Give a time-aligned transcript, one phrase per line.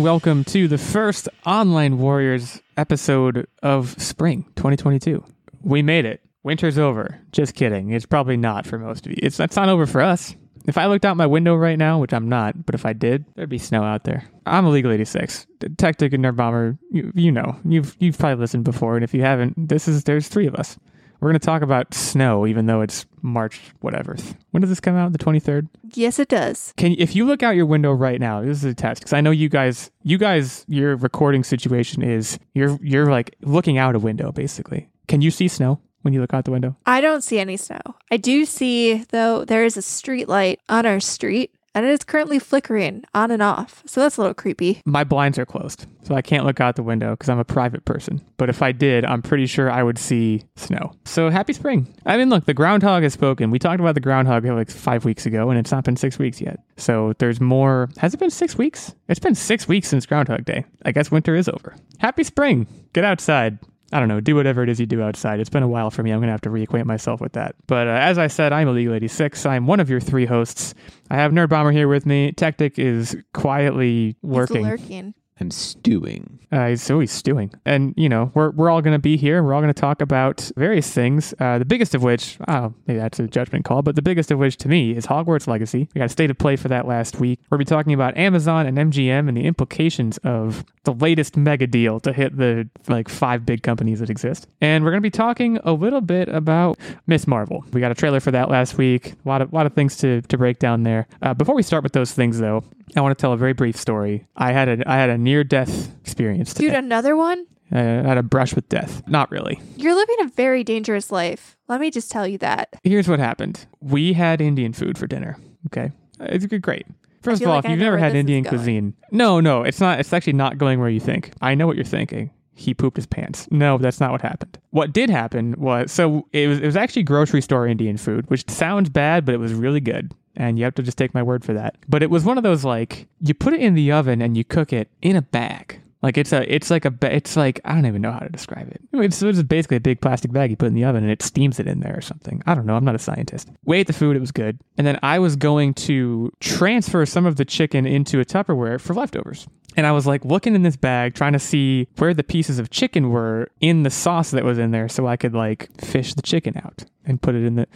[0.00, 5.22] Welcome to the first Online Warriors episode of spring 2022.
[5.62, 6.22] We made it.
[6.42, 7.20] Winter's over.
[7.32, 7.90] Just kidding.
[7.90, 9.18] It's probably not for most of you.
[9.22, 10.34] It's it's not over for us.
[10.66, 13.26] If I looked out my window right now, which I'm not, but if I did,
[13.34, 14.24] there'd be snow out there.
[14.46, 15.46] I'm Illegal 86.
[15.76, 17.58] Tactic and Nerd Bomber, you, you know.
[17.66, 20.78] You've you've probably listened before, and if you haven't, this is there's three of us.
[21.20, 24.16] We're gonna talk about snow, even though it's March whatever.
[24.50, 25.12] When does this come out?
[25.12, 25.68] The 23rd.
[25.94, 26.72] Yes, it does.
[26.76, 28.40] Can if you look out your window right now?
[28.40, 29.90] This is a test because I know you guys.
[30.02, 34.88] You guys, your recording situation is you're you're like looking out a window basically.
[35.08, 36.76] Can you see snow when you look out the window?
[36.86, 37.80] I don't see any snow.
[38.10, 42.04] I do see, though, there is a street light on our street, and it is
[42.04, 43.82] currently flickering on and off.
[43.86, 44.80] So that's a little creepy.
[44.84, 47.84] My blinds are closed, so I can't look out the window because I'm a private
[47.84, 48.20] person.
[48.36, 50.92] But if I did, I'm pretty sure I would see snow.
[51.04, 51.92] So happy spring.
[52.06, 53.50] I mean, look, the groundhog has spoken.
[53.50, 56.18] We talked about the groundhog uh, like five weeks ago, and it's not been six
[56.18, 56.60] weeks yet.
[56.76, 57.88] So there's more.
[57.98, 58.94] Has it been six weeks?
[59.08, 60.64] It's been six weeks since Groundhog Day.
[60.84, 61.76] I guess winter is over.
[61.98, 62.66] Happy spring.
[62.92, 63.58] Get outside.
[63.92, 65.40] I don't know, do whatever it is you do outside.
[65.40, 66.12] It's been a while for me.
[66.12, 67.56] I'm going to have to reacquaint myself with that.
[67.66, 69.44] But uh, as I said, I'm Illegal 86.
[69.46, 70.74] I'm one of your three hosts.
[71.10, 72.32] I have Nerd Bomber here with me.
[72.32, 74.64] Tactic is quietly working.
[74.64, 75.14] It's lurking.
[75.40, 76.38] I'm stewing.
[76.52, 77.52] Uh, he's always stewing.
[77.64, 79.42] And, you know, we're, we're all going to be here.
[79.42, 81.32] We're all going to talk about various things.
[81.38, 84.38] Uh, the biggest of which, oh, maybe that's a judgment call, but the biggest of
[84.38, 85.88] which to me is Hogwarts Legacy.
[85.94, 87.40] We got a state of play for that last week.
[87.50, 92.00] We're be talking about Amazon and MGM and the implications of the latest mega deal
[92.00, 94.48] to hit the like five big companies that exist.
[94.60, 97.64] And we're going to be talking a little bit about Miss Marvel.
[97.72, 99.12] We got a trailer for that last week.
[99.24, 101.06] A lot of, lot of things to, to break down there.
[101.22, 102.64] Uh, before we start with those things, though,
[102.96, 104.26] I want to tell a very brief story.
[104.36, 106.52] I had a I had a near death experience.
[106.52, 106.66] Today.
[106.66, 107.46] Dude, another one?
[107.70, 109.06] I had a brush with death.
[109.06, 109.60] Not really.
[109.76, 111.56] You're living a very dangerous life.
[111.68, 112.74] Let me just tell you that.
[112.82, 113.66] Here's what happened.
[113.80, 115.36] We had Indian food for dinner.
[115.68, 116.84] Okay, it's good, great.
[117.22, 120.00] First of all, like if you've never had Indian cuisine, no, no, it's not.
[120.00, 121.32] It's actually not going where you think.
[121.40, 122.32] I know what you're thinking.
[122.54, 123.46] He pooped his pants.
[123.52, 124.58] No, that's not what happened.
[124.70, 128.50] What did happen was so it was it was actually grocery store Indian food, which
[128.50, 130.12] sounds bad, but it was really good.
[130.36, 131.76] And you have to just take my word for that.
[131.88, 134.44] But it was one of those like you put it in the oven and you
[134.44, 135.80] cook it in a bag.
[136.02, 138.70] Like it's a, it's like a, it's like I don't even know how to describe
[138.70, 138.80] it.
[138.92, 141.60] It's, it's basically a big plastic bag you put in the oven and it steams
[141.60, 142.42] it in there or something.
[142.46, 142.74] I don't know.
[142.74, 143.50] I'm not a scientist.
[143.64, 144.16] We ate the food.
[144.16, 144.58] It was good.
[144.78, 148.94] And then I was going to transfer some of the chicken into a Tupperware for
[148.94, 149.46] leftovers.
[149.76, 152.70] And I was like looking in this bag, trying to see where the pieces of
[152.70, 156.22] chicken were in the sauce that was in there, so I could like fish the
[156.22, 157.68] chicken out and put it in the.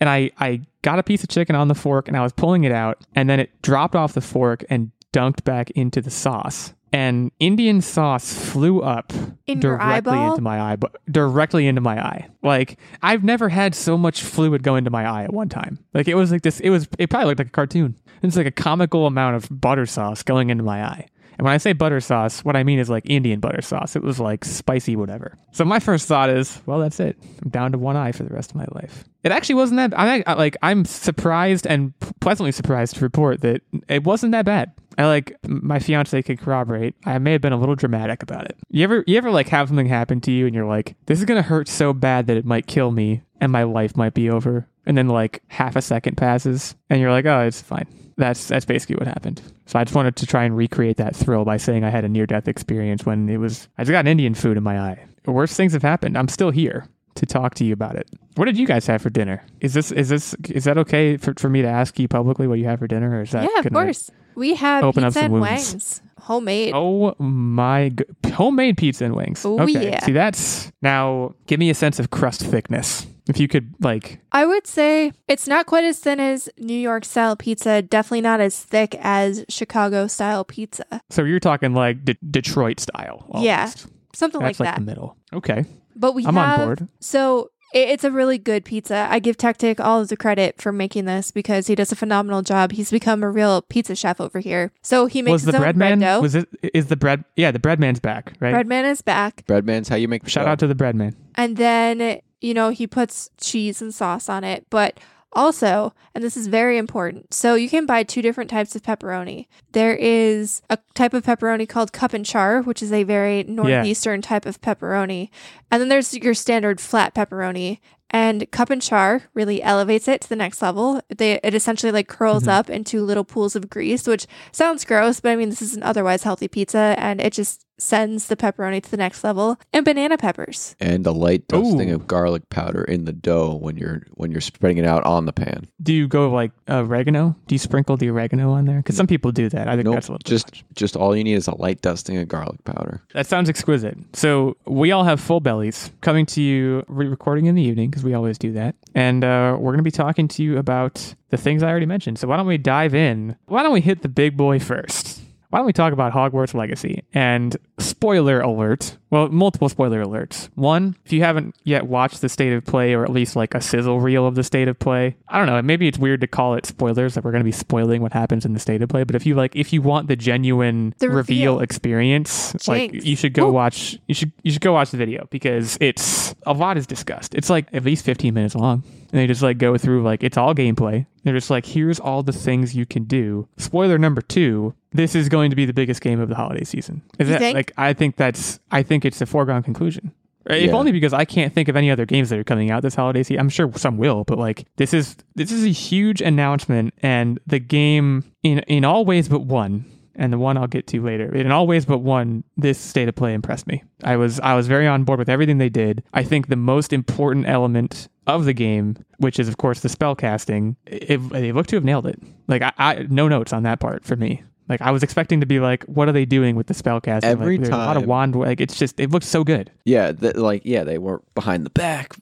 [0.00, 2.64] And I I got a piece of chicken on the fork and I was pulling
[2.64, 6.72] it out, and then it dropped off the fork and dunked back into the sauce.
[6.92, 9.12] And Indian sauce flew up
[9.46, 12.28] In directly into my eye, but directly into my eye.
[12.42, 15.78] Like I've never had so much fluid go into my eye at one time.
[15.94, 16.58] Like it was like this.
[16.60, 16.88] It was.
[16.98, 17.94] It probably looked like a cartoon.
[18.22, 21.06] It's like a comical amount of butter sauce going into my eye.
[21.38, 23.96] And when I say butter sauce, what I mean is like Indian butter sauce.
[23.96, 25.38] It was like spicy, whatever.
[25.52, 27.16] So my first thought is, well, that's it.
[27.42, 29.04] I'm down to one eye for the rest of my life.
[29.22, 29.98] It actually wasn't that.
[29.98, 30.56] I like.
[30.62, 34.72] I'm surprised and pleasantly surprised to report that it wasn't that bad.
[34.96, 36.94] I like my fiance could corroborate.
[37.04, 38.56] I may have been a little dramatic about it.
[38.70, 41.24] You ever you ever like have something happen to you and you're like, this is
[41.24, 44.66] gonna hurt so bad that it might kill me and my life might be over.
[44.86, 47.86] And then like half a second passes and you're like, oh, it's fine.
[48.16, 49.40] That's that's basically what happened.
[49.66, 52.08] So I just wanted to try and recreate that thrill by saying I had a
[52.08, 55.04] near death experience when it was I just got Indian food in my eye.
[55.26, 56.18] Worst things have happened.
[56.18, 58.08] I'm still here to talk to you about it.
[58.36, 59.42] What did you guys have for dinner?
[59.60, 62.58] Is this is this is that okay for, for me to ask you publicly what
[62.58, 64.10] you have for dinner or is that yeah, of course.
[64.36, 65.72] We have open up pizza some and wounds?
[65.72, 66.02] wings.
[66.20, 66.72] Homemade.
[66.74, 67.92] Oh my
[68.32, 69.44] homemade pizza and wings.
[69.44, 69.90] Oh, okay.
[69.90, 70.04] yeah.
[70.04, 73.06] See that's now give me a sense of crust thickness.
[73.28, 77.04] If you could like I would say it's not quite as thin as New York
[77.04, 80.84] style pizza, definitely not as thick as Chicago style pizza.
[81.10, 83.26] so you're talking like De- Detroit style.
[83.40, 83.70] Yeah.
[84.14, 84.80] Something That's like like that.
[84.80, 85.16] the middle.
[85.32, 85.64] Okay.
[85.96, 86.88] But we I'm on have board.
[87.00, 89.06] so it's a really good pizza.
[89.10, 92.42] I give Tactic all of the credit for making this because he does a phenomenal
[92.42, 92.72] job.
[92.72, 94.72] He's become a real pizza chef over here.
[94.82, 96.20] So he makes was the his own bread bread man dough.
[96.20, 98.50] was it is the bread yeah, the bread man's back, right?
[98.52, 101.14] Bread man is back, Bread man's how you make Shout out to the bread man.
[101.36, 104.98] and then you know he puts cheese and sauce on it, but.
[105.32, 109.46] Also, and this is very important, so you can buy two different types of pepperoni.
[109.72, 114.22] There is a type of pepperoni called cup and char, which is a very northeastern
[114.22, 115.30] type of pepperoni.
[115.70, 117.78] And then there's your standard flat pepperoni.
[118.12, 121.00] And cup and char really elevates it to the next level.
[121.16, 122.48] They, it essentially like curls Mhm.
[122.48, 125.84] up into little pools of grease, which sounds gross, but I mean, this is an
[125.84, 130.16] otherwise healthy pizza and it just sends the pepperoni to the next level, and banana
[130.18, 130.76] peppers.
[130.80, 131.94] And a light dusting Ooh.
[131.94, 135.32] of garlic powder in the dough when you're when you're spreading it out on the
[135.32, 135.68] pan.
[135.82, 137.36] Do you go like oregano?
[137.46, 138.78] Do you sprinkle the oregano on there?
[138.78, 139.68] Because some people do that.
[139.68, 140.64] I think Nope, that's a little just too much.
[140.74, 143.02] just all you need is a light dusting of garlic powder.
[143.14, 143.96] That sounds exquisite.
[144.14, 148.14] So we all have full bellies coming to you, re-recording in the evening because we
[148.14, 151.62] always do that, and uh, we're going to be talking to you about the things
[151.62, 152.18] I already mentioned.
[152.18, 153.36] So why don't we dive in?
[153.46, 155.19] Why don't we hit the big boy first?
[155.50, 157.02] Why don't we talk about Hogwarts Legacy?
[157.12, 160.48] And spoiler alert, well, multiple spoiler alerts.
[160.54, 163.60] One, if you haven't yet watched the state of play, or at least like a
[163.60, 165.60] sizzle reel of the state of play, I don't know.
[165.60, 168.44] Maybe it's weird to call it spoilers that we're going to be spoiling what happens
[168.44, 169.02] in the state of play.
[169.02, 171.60] But if you like, if you want the genuine The reveal, reveal.
[171.60, 173.52] experience, like you should go Woo.
[173.52, 173.98] watch.
[174.06, 177.34] You should you should go watch the video because it's a lot is discussed.
[177.34, 178.84] It's like at least fifteen minutes long.
[179.12, 181.06] And they just like go through like it's all gameplay.
[181.24, 183.48] They're just like, here's all the things you can do.
[183.58, 187.02] Spoiler number two: this is going to be the biggest game of the holiday season.
[187.18, 187.54] Is You that think?
[187.56, 187.72] like?
[187.76, 188.60] I think that's.
[188.70, 190.12] I think it's a foregone conclusion.
[190.48, 190.76] Uh, if Yeah.
[190.76, 193.22] only because I can't think of any other games that are coming out this holiday
[193.22, 193.40] season.
[193.40, 197.58] I'm sure some will, but like this is this is a huge announcement, and the
[197.58, 199.84] game in in all ways but one,
[200.14, 201.34] and the one I'll get to later.
[201.34, 203.82] In all ways but one, this state of play impressed me.
[204.04, 206.02] I was I was very on board with everything they did.
[206.12, 210.14] I think the most important element of the game, which is of course the spell
[210.14, 212.20] casting, it, they look to have nailed it.
[212.48, 214.42] Like I, I no notes on that part for me.
[214.68, 217.28] Like I was expecting to be like, what are they doing with the spell casting?
[217.28, 218.36] Every like, there's a lot of wand.
[218.36, 219.70] Like it's just it looks so good.
[219.84, 222.14] Yeah, that, like yeah, they were behind the back.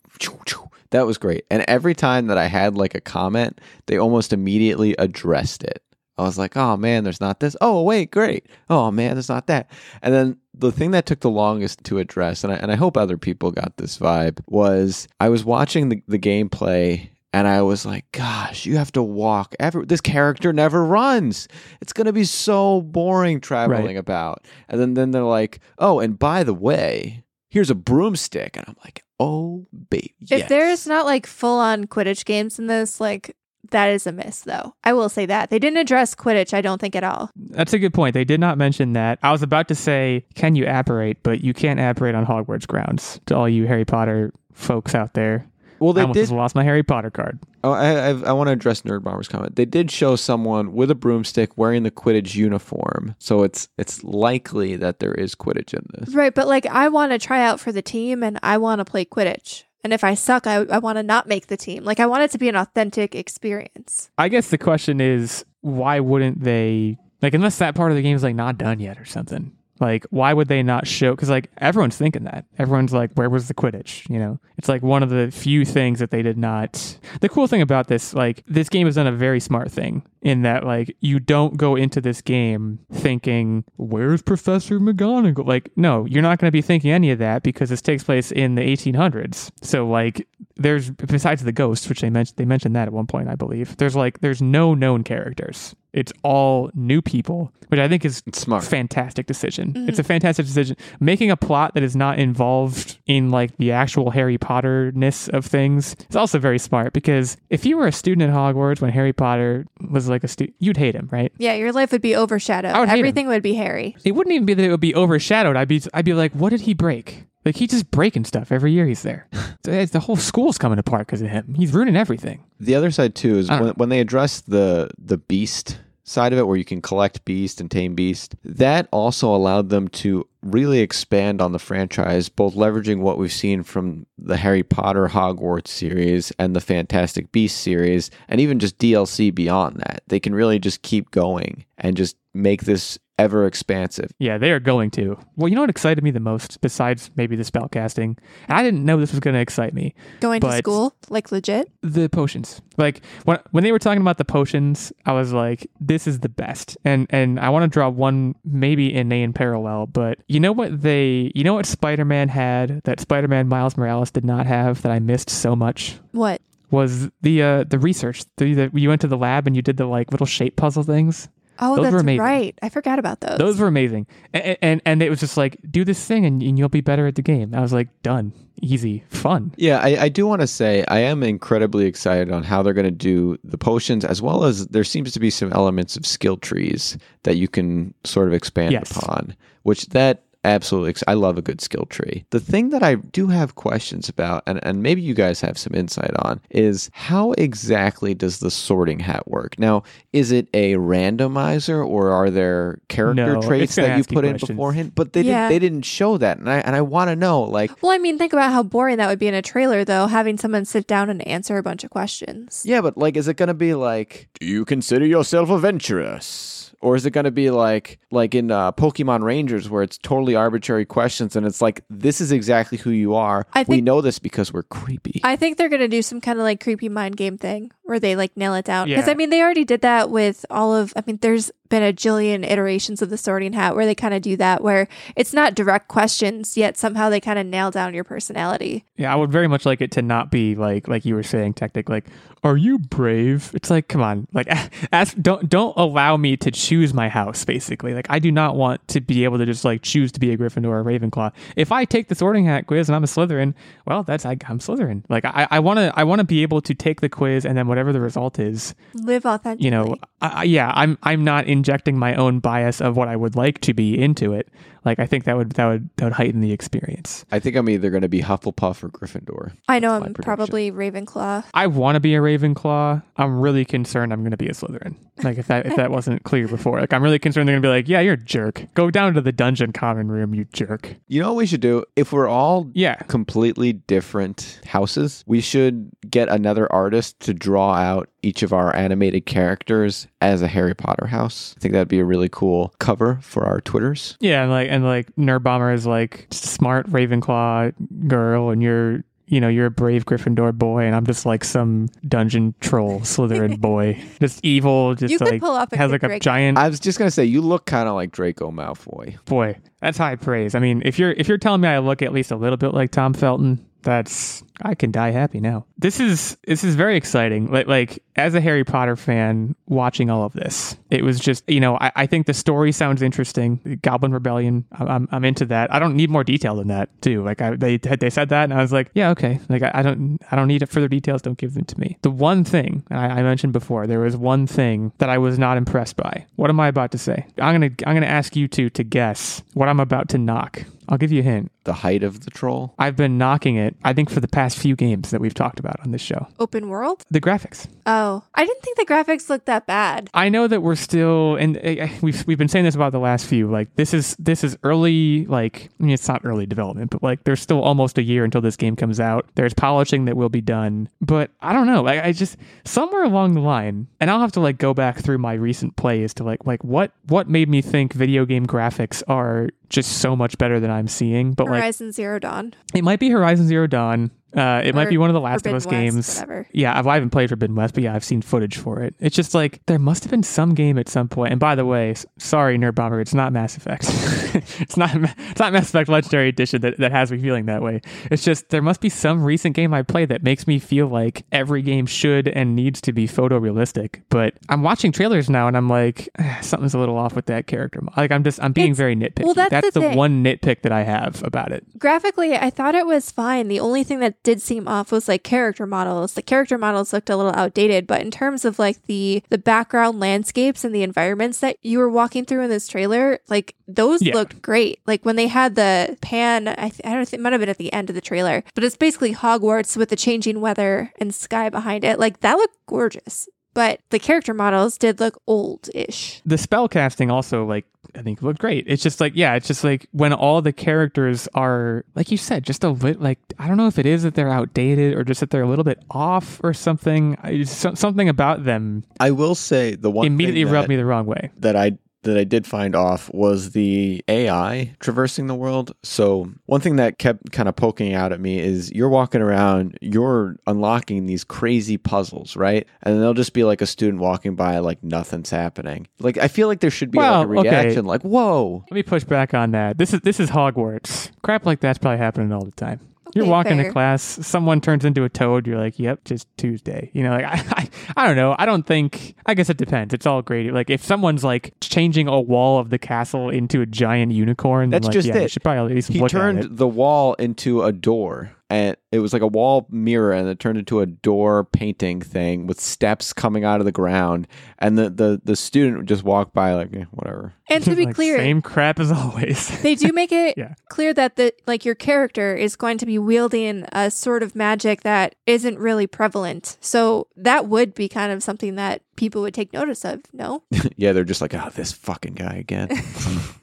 [0.91, 1.45] That was great.
[1.51, 5.83] And every time that I had like a comment, they almost immediately addressed it.
[6.19, 7.57] I was like, "Oh man, there's not this.
[7.61, 8.47] Oh wait, great.
[8.69, 9.71] Oh man, there's not that."
[10.03, 12.97] And then the thing that took the longest to address, and I, and I hope
[12.97, 17.87] other people got this vibe, was I was watching the, the gameplay and I was
[17.87, 19.55] like, "Gosh, you have to walk.
[19.61, 21.47] Every this character never runs.
[21.81, 23.97] It's gonna be so boring traveling Right.
[23.97, 28.65] about." And then then they're like, "Oh, and by the way." here's a broomstick and
[28.69, 33.35] i'm like oh baby If there's not like full on Quidditch games in this, like
[33.71, 34.75] that is a miss though.
[34.85, 35.51] I will say that.
[35.51, 37.31] They didn't address Quidditch, I don't think at all.
[37.37, 38.15] That's a good point.
[38.15, 39.19] They did not mention that.
[39.23, 41.23] I was about to say, can you apparate?
[41.23, 43.21] But you can't apparate on Hogwarts grounds.
[43.27, 45.47] To all you Harry Potter folks out there,
[45.79, 47.39] well I they almost did just lost my Harry Potter card.
[47.63, 50.91] oh, i i, I want to address nerd bomber's comment they did show someone with
[50.91, 55.85] a broomstick wearing the quidditch uniform so it's it's likely that there is quidditch in
[55.93, 58.81] this Right, but like I want to try out for the team and I want
[58.81, 59.65] to play Quidditch.
[59.85, 61.85] And if I suck, I, I want to not make the team.
[61.85, 64.11] Like I want it to be an authentic experience.
[64.19, 68.17] I guess the question is, why wouldn't they like unless that part of the game
[68.17, 69.53] is like not done yet or something?
[69.81, 71.13] Like, why would they not show?
[71.13, 72.45] Because like everyone's thinking that.
[72.59, 74.09] Everyone's like, where was the Quidditch?
[74.09, 76.99] You know, it's like one of the few things that they did not.
[77.21, 80.43] The cool thing about this, like, this game has done a very smart thing in
[80.43, 85.47] that, like, you don't go into this game thinking, where's Professor McGonagall?
[85.47, 88.33] Like, no, you're not going to be thinking any of that because this takes place
[88.33, 89.51] in the 1800s.
[89.63, 90.27] So, like,
[90.59, 93.77] there's besides the ghosts, which they mentioned, they mentioned that at one point, I believe.
[93.77, 95.75] There's like, there's no known characters.
[95.93, 99.71] It's all new people, which I think is it's smart fantastic decision.
[99.71, 100.01] It's mm-hmm.
[100.01, 100.77] a fantastic decision.
[101.01, 105.47] Making a plot that is not involved in like the actual Harry Potter ness of
[105.47, 109.15] things is also very smart because if you were a student at Hogwarts when Harry
[109.15, 111.33] Potter was like a student, you'd hate him, right?
[111.39, 112.73] Yeah, your life would be overshadowed.
[112.73, 112.99] I would hate him.
[113.01, 113.97] Everything would be Harry.
[114.05, 115.57] It wouldn't even be that it would be overshadowed.
[115.57, 117.25] I'd be I'd be like, what did he break?
[117.49, 119.27] Like he's just breaking stuff every year he's there.
[119.65, 121.55] So it's- the whole school's coming apart because of him.
[121.55, 122.45] He's ruining everything.
[122.61, 123.59] the other side too is uh.
[123.59, 127.61] when, when they address the the beast side of it where you can collect beast
[127.61, 133.01] and tame beast that also allowed them to really expand on the franchise both leveraging
[133.01, 138.41] what we've seen from the harry potter hogwarts series and the fantastic beast series and
[138.41, 142.99] even just dlc beyond that they can really just keep going and just make this
[143.19, 145.19] ever expansive Yeah, they are going to.
[145.37, 148.17] Well, you know what excited me the most, besides maybe the spell casting?
[148.49, 149.95] I didn't know this was going to excite me.
[150.21, 151.71] Going to school, like legit.
[151.83, 152.61] the potions.
[152.77, 156.29] Like when when they were talking about the potions, I was like, this is the
[156.29, 156.77] best.
[156.85, 161.33] And and I want to draw one maybe inane parallel, but you know what they
[161.35, 165.31] you know what Spider-Man had that Spider-Man Miles Morales did not have that I missed
[165.31, 166.41] so much What?
[166.71, 168.25] was the uh the research.
[168.37, 170.83] The, the you went to the lab and you did the like little shape puzzle
[170.83, 171.29] things.
[171.61, 172.21] Oh, Those were that's amazing.
[172.21, 172.59] right.
[172.63, 173.39] I forgot about those.
[173.39, 174.07] Those were amazing.
[174.33, 177.07] And and, and it was just like do this thing and, and you'll be better
[177.07, 177.55] at the game.
[177.55, 178.33] I was like, done.
[178.61, 179.05] Easy.
[179.11, 179.53] Fun.
[179.57, 182.85] Yeah, I, I do want to say I am incredibly excited on how they're going
[182.85, 186.37] to do the potions, as well as there seems to be some elements of skill
[186.37, 188.91] trees that you can sort of expand Yes.
[188.97, 189.37] upon.
[189.63, 190.95] Which that absolutely.
[191.07, 192.25] I love a good skill tree.
[192.31, 195.75] The thing that I do have questions about, and, and maybe you guys have some
[195.75, 199.59] insight on, is how exactly does the sorting hat work?
[199.59, 204.15] Now, is it a randomizer or are there character No, traits that you ask you
[204.15, 204.49] put in questions.
[204.57, 204.93] beforehand?
[204.95, 205.49] But they Yeah.
[205.49, 206.39] didn't they didn't show that.
[206.39, 208.97] And I and I want to know like Well, I mean, think about how boring
[208.99, 211.85] that would be in a trailer, though, having someone sit down and answer a bunch
[211.85, 212.63] of questions.
[212.67, 216.68] Yeah, but like, is it going to be like, do you consider yourself adventurous?
[216.81, 220.35] Or is it going to be like, like in uh, Pokemon Rangers, where it's totally
[220.35, 223.47] arbitrary questions, and it's like, this is exactly who you are.
[223.53, 225.21] I we know this because we're creepy.
[225.25, 227.99] I think they're going to do some kind of like creepy mind game thing where
[227.99, 228.87] they like nail it down.
[228.89, 229.13] Because Yeah.
[229.13, 232.49] I mean, they already did that with all of, I mean, there's been a jillion
[232.49, 235.89] iterations of the sorting hat where they kind of do that, where it's not direct
[235.89, 238.85] questions, yet somehow they kind of nail down your personality.
[238.97, 241.55] Yeah, I would very much like it to not be like like you were saying,
[241.55, 241.89] tactic.
[241.89, 242.07] Like,
[242.43, 243.51] are you brave?
[243.55, 244.47] It's like, come on, like,
[244.93, 247.45] ask, don't don't allow me to choose my house.
[247.45, 250.33] Basically, like, I do not want to be able to just like choose to be
[250.33, 251.33] a Gryffindor or a Ravenclaw.
[251.57, 253.55] If I take the Sorting Hat quiz and I'm a Slytherin,
[253.87, 255.05] well, that's I, I'm Slytherin.
[255.09, 257.59] Like, I I want to I want to be able to take the quiz and
[257.59, 259.65] then whatever the result is, Live authentically.
[259.65, 263.37] you know, I- yeah, I'm I'm not injecting my own bias of what I would
[263.37, 264.49] like to be into it.
[264.89, 267.25] Like, I think that would that would that would heighten the experience.
[267.31, 269.53] I think I'm either going to be Hufflepuff or Gryffindor.
[269.69, 270.25] I know my I'm prediction.
[270.25, 271.45] probably Ravenclaw.
[271.53, 273.03] I want to be a Ravenclaw.
[273.17, 274.95] I'm really concerned I'm going to be a Slytherin.
[275.23, 277.69] Like if that if that wasn't clear before, like I'm really concerned they're going to
[277.69, 278.65] be like, yeah, you're a jerk.
[278.75, 280.95] Go down to the dungeon common room, you jerk.
[281.09, 281.85] You know what we should do?
[281.97, 288.09] If we're all Yeah, completely different houses, we should get another artist to draw out
[288.23, 291.55] each of our animated characters as a Harry Potter house.
[291.57, 294.17] I think that'd be a really cool cover for our Twitters.
[294.21, 297.73] yeah, and like and like Nerd Bomber is like smart Ravenclaw
[298.09, 301.89] girl, and you're you know you're a brave Gryffindor boy, and I'm just like some
[302.07, 306.03] dungeon troll Slytherin boy, just evil, just You could like pull off a has good
[306.03, 309.23] like a giant I was just gonna say you look kind of like Draco Malfoy.
[309.27, 309.57] boy.
[309.81, 310.57] That's high praise.
[310.57, 312.75] I mean, if you're if you're telling me I look at least a little bit
[312.75, 315.65] like Tom Felton, that's I can die happy now.
[315.79, 317.51] This is this is very exciting.
[317.51, 321.61] Like like as a Harry Potter fan, watching all of this, it was just you
[321.61, 323.79] know I, I think the story sounds interesting.
[323.83, 325.73] Goblin Rebellion, I'm, I'm into that.
[325.73, 327.23] I don't need more detail than that too.
[327.23, 329.41] Like I, they they said that, and I was like, yeah, okay.
[329.49, 331.23] Like I, I don't I don't need further details.
[331.23, 331.97] Don't give them to me.
[332.03, 335.57] The one thing I, I mentioned before, there was one thing that I was not
[335.57, 336.27] impressed by.
[336.37, 337.27] What am I about to say?
[337.39, 340.65] I'm gonna I'm gonna ask you two to guess what I'm about to knock.
[340.89, 341.53] I'll give you a hint.
[341.69, 342.73] The height of the troll.
[342.79, 345.79] I've been knocking it, I think, for the past few games that we've talked about
[345.81, 346.27] on this show.
[346.39, 347.05] Open world?
[347.11, 347.67] The graphics.
[347.85, 350.09] Oh, I didn't think the graphics looked that bad.
[350.15, 353.27] I know that we're still, and uh, we've we've been saying this about the last
[353.27, 353.51] few.
[353.51, 355.27] Like this is this is early.
[355.27, 358.41] Like I mean, it's not early development, but like there's still almost a year until
[358.41, 359.29] this game comes out.
[359.35, 361.83] There's polishing that will be done, but I don't know.
[361.83, 365.19] Like I just somewhere along the line, and I'll have to like go back through
[365.19, 369.51] my recent plays to like like what what made me think video game graphics are
[369.69, 371.33] just so much better than I'm seeing.
[371.33, 372.55] But like Horizon Zero Dawn.
[372.75, 374.11] it might be Horizon Zero Dawn.
[374.37, 376.15] Uh, it might be one of the Last of Forbidden Us West, games.
[376.21, 376.47] whatever.
[376.53, 378.95] Yeah, I've, I haven't played Forbidden West, but yeah, I've seen footage for it.
[379.01, 381.33] It's just like there must have been some game at some point.
[381.33, 383.85] And by the way, sorry, Nerd Bomber, it's not Mass Effect.
[384.61, 384.91] it's not.
[385.31, 387.81] It's not Mass Effect Legendary Edition that, that has me feeling that way.
[388.11, 391.25] It's just there must be some recent game I played that makes me feel like
[391.33, 394.03] every game should and needs to be photorealistic.
[394.11, 397.47] But I'm watching trailers now, and I'm like, "Eh, something's a little off with that
[397.47, 397.81] character.
[397.97, 399.25] Like I'm just I'm being It's- very nitpicky.
[399.25, 401.65] well, that's the the one nitpick that I have about it.
[401.79, 403.49] Graphically, I thought it was fine.
[403.49, 406.15] The only thing that did seem off was like character models.
[406.15, 410.01] The character models looked a little outdated, but in terms of like the the background
[410.01, 414.15] landscapes and the environments that you were walking through in this trailer, like those Yeah.
[414.15, 414.81] looked great.
[414.87, 417.49] Like when they had the pan, I, th- I don't think it might have been
[417.49, 421.15] at the end of the trailer, but it's basically Hogwarts with the changing weather and
[421.15, 421.99] sky behind it.
[421.99, 423.29] Like that looked gorgeous.
[423.55, 426.21] But the character models did look old-ish.
[426.25, 427.65] the spell casting also like
[427.99, 428.65] I think looked great.
[428.69, 432.45] It's just like yeah, it's just like when all the characters are like you said,
[432.45, 435.19] just a bit like I don't know if it is that they're outdated or just
[435.19, 437.19] that they're a little bit off or something.
[437.25, 440.85] I, so, something about them I will say the one immediately rubbed that, me the
[440.85, 441.31] wrong way.
[441.39, 445.75] that I that I did find off was the AI traversing the world.
[445.83, 449.77] So one thing that kept kind of poking out at me is you're walking around,
[449.81, 452.67] you're unlocking these crazy puzzles, right?
[452.83, 455.89] And there'll just be like a student walking by, like nothing's happening.
[455.99, 457.63] Like I feel like there should be Well, like a okay.
[457.65, 458.65] reaction, like whoa.
[458.71, 459.79] Let me push back on that.
[459.79, 461.11] This is this is Hogwarts.
[461.23, 462.81] Crap like that's probably happening all the time.
[463.15, 463.65] You're walking fair.
[463.67, 465.47] to class, someone turns into a toad.
[465.47, 468.35] You're like, "Yep, just Tuesday." You know, like I, I, I don't know.
[468.39, 469.15] I don't think.
[469.27, 469.95] I guess it depends.
[469.95, 470.53] It's all great.
[470.53, 474.83] Like if someone's like changing a wall of the castle into a giant unicorn, then
[474.83, 475.31] That's like, just yeah, you it.
[475.31, 476.57] should probably at least He look turned at it.
[476.57, 478.33] the wall into a door.
[478.51, 482.47] And it was like a wall mirror and it turned into a door painting thing
[482.47, 484.27] with steps coming out of the ground
[484.59, 487.85] and the the, the student would just walk by like eh, whatever And to be
[487.87, 489.61] Like, clear, same crap as always.
[489.63, 490.55] they do make it Yeah.
[490.71, 494.83] clear that the like your character is going to be wielding a sort of magic
[494.83, 496.57] that isn't really prevalent.
[496.61, 500.01] So that would be kind of something that people would take notice of.
[500.13, 500.43] No,
[500.77, 502.69] yeah they're just like oh this fucking guy again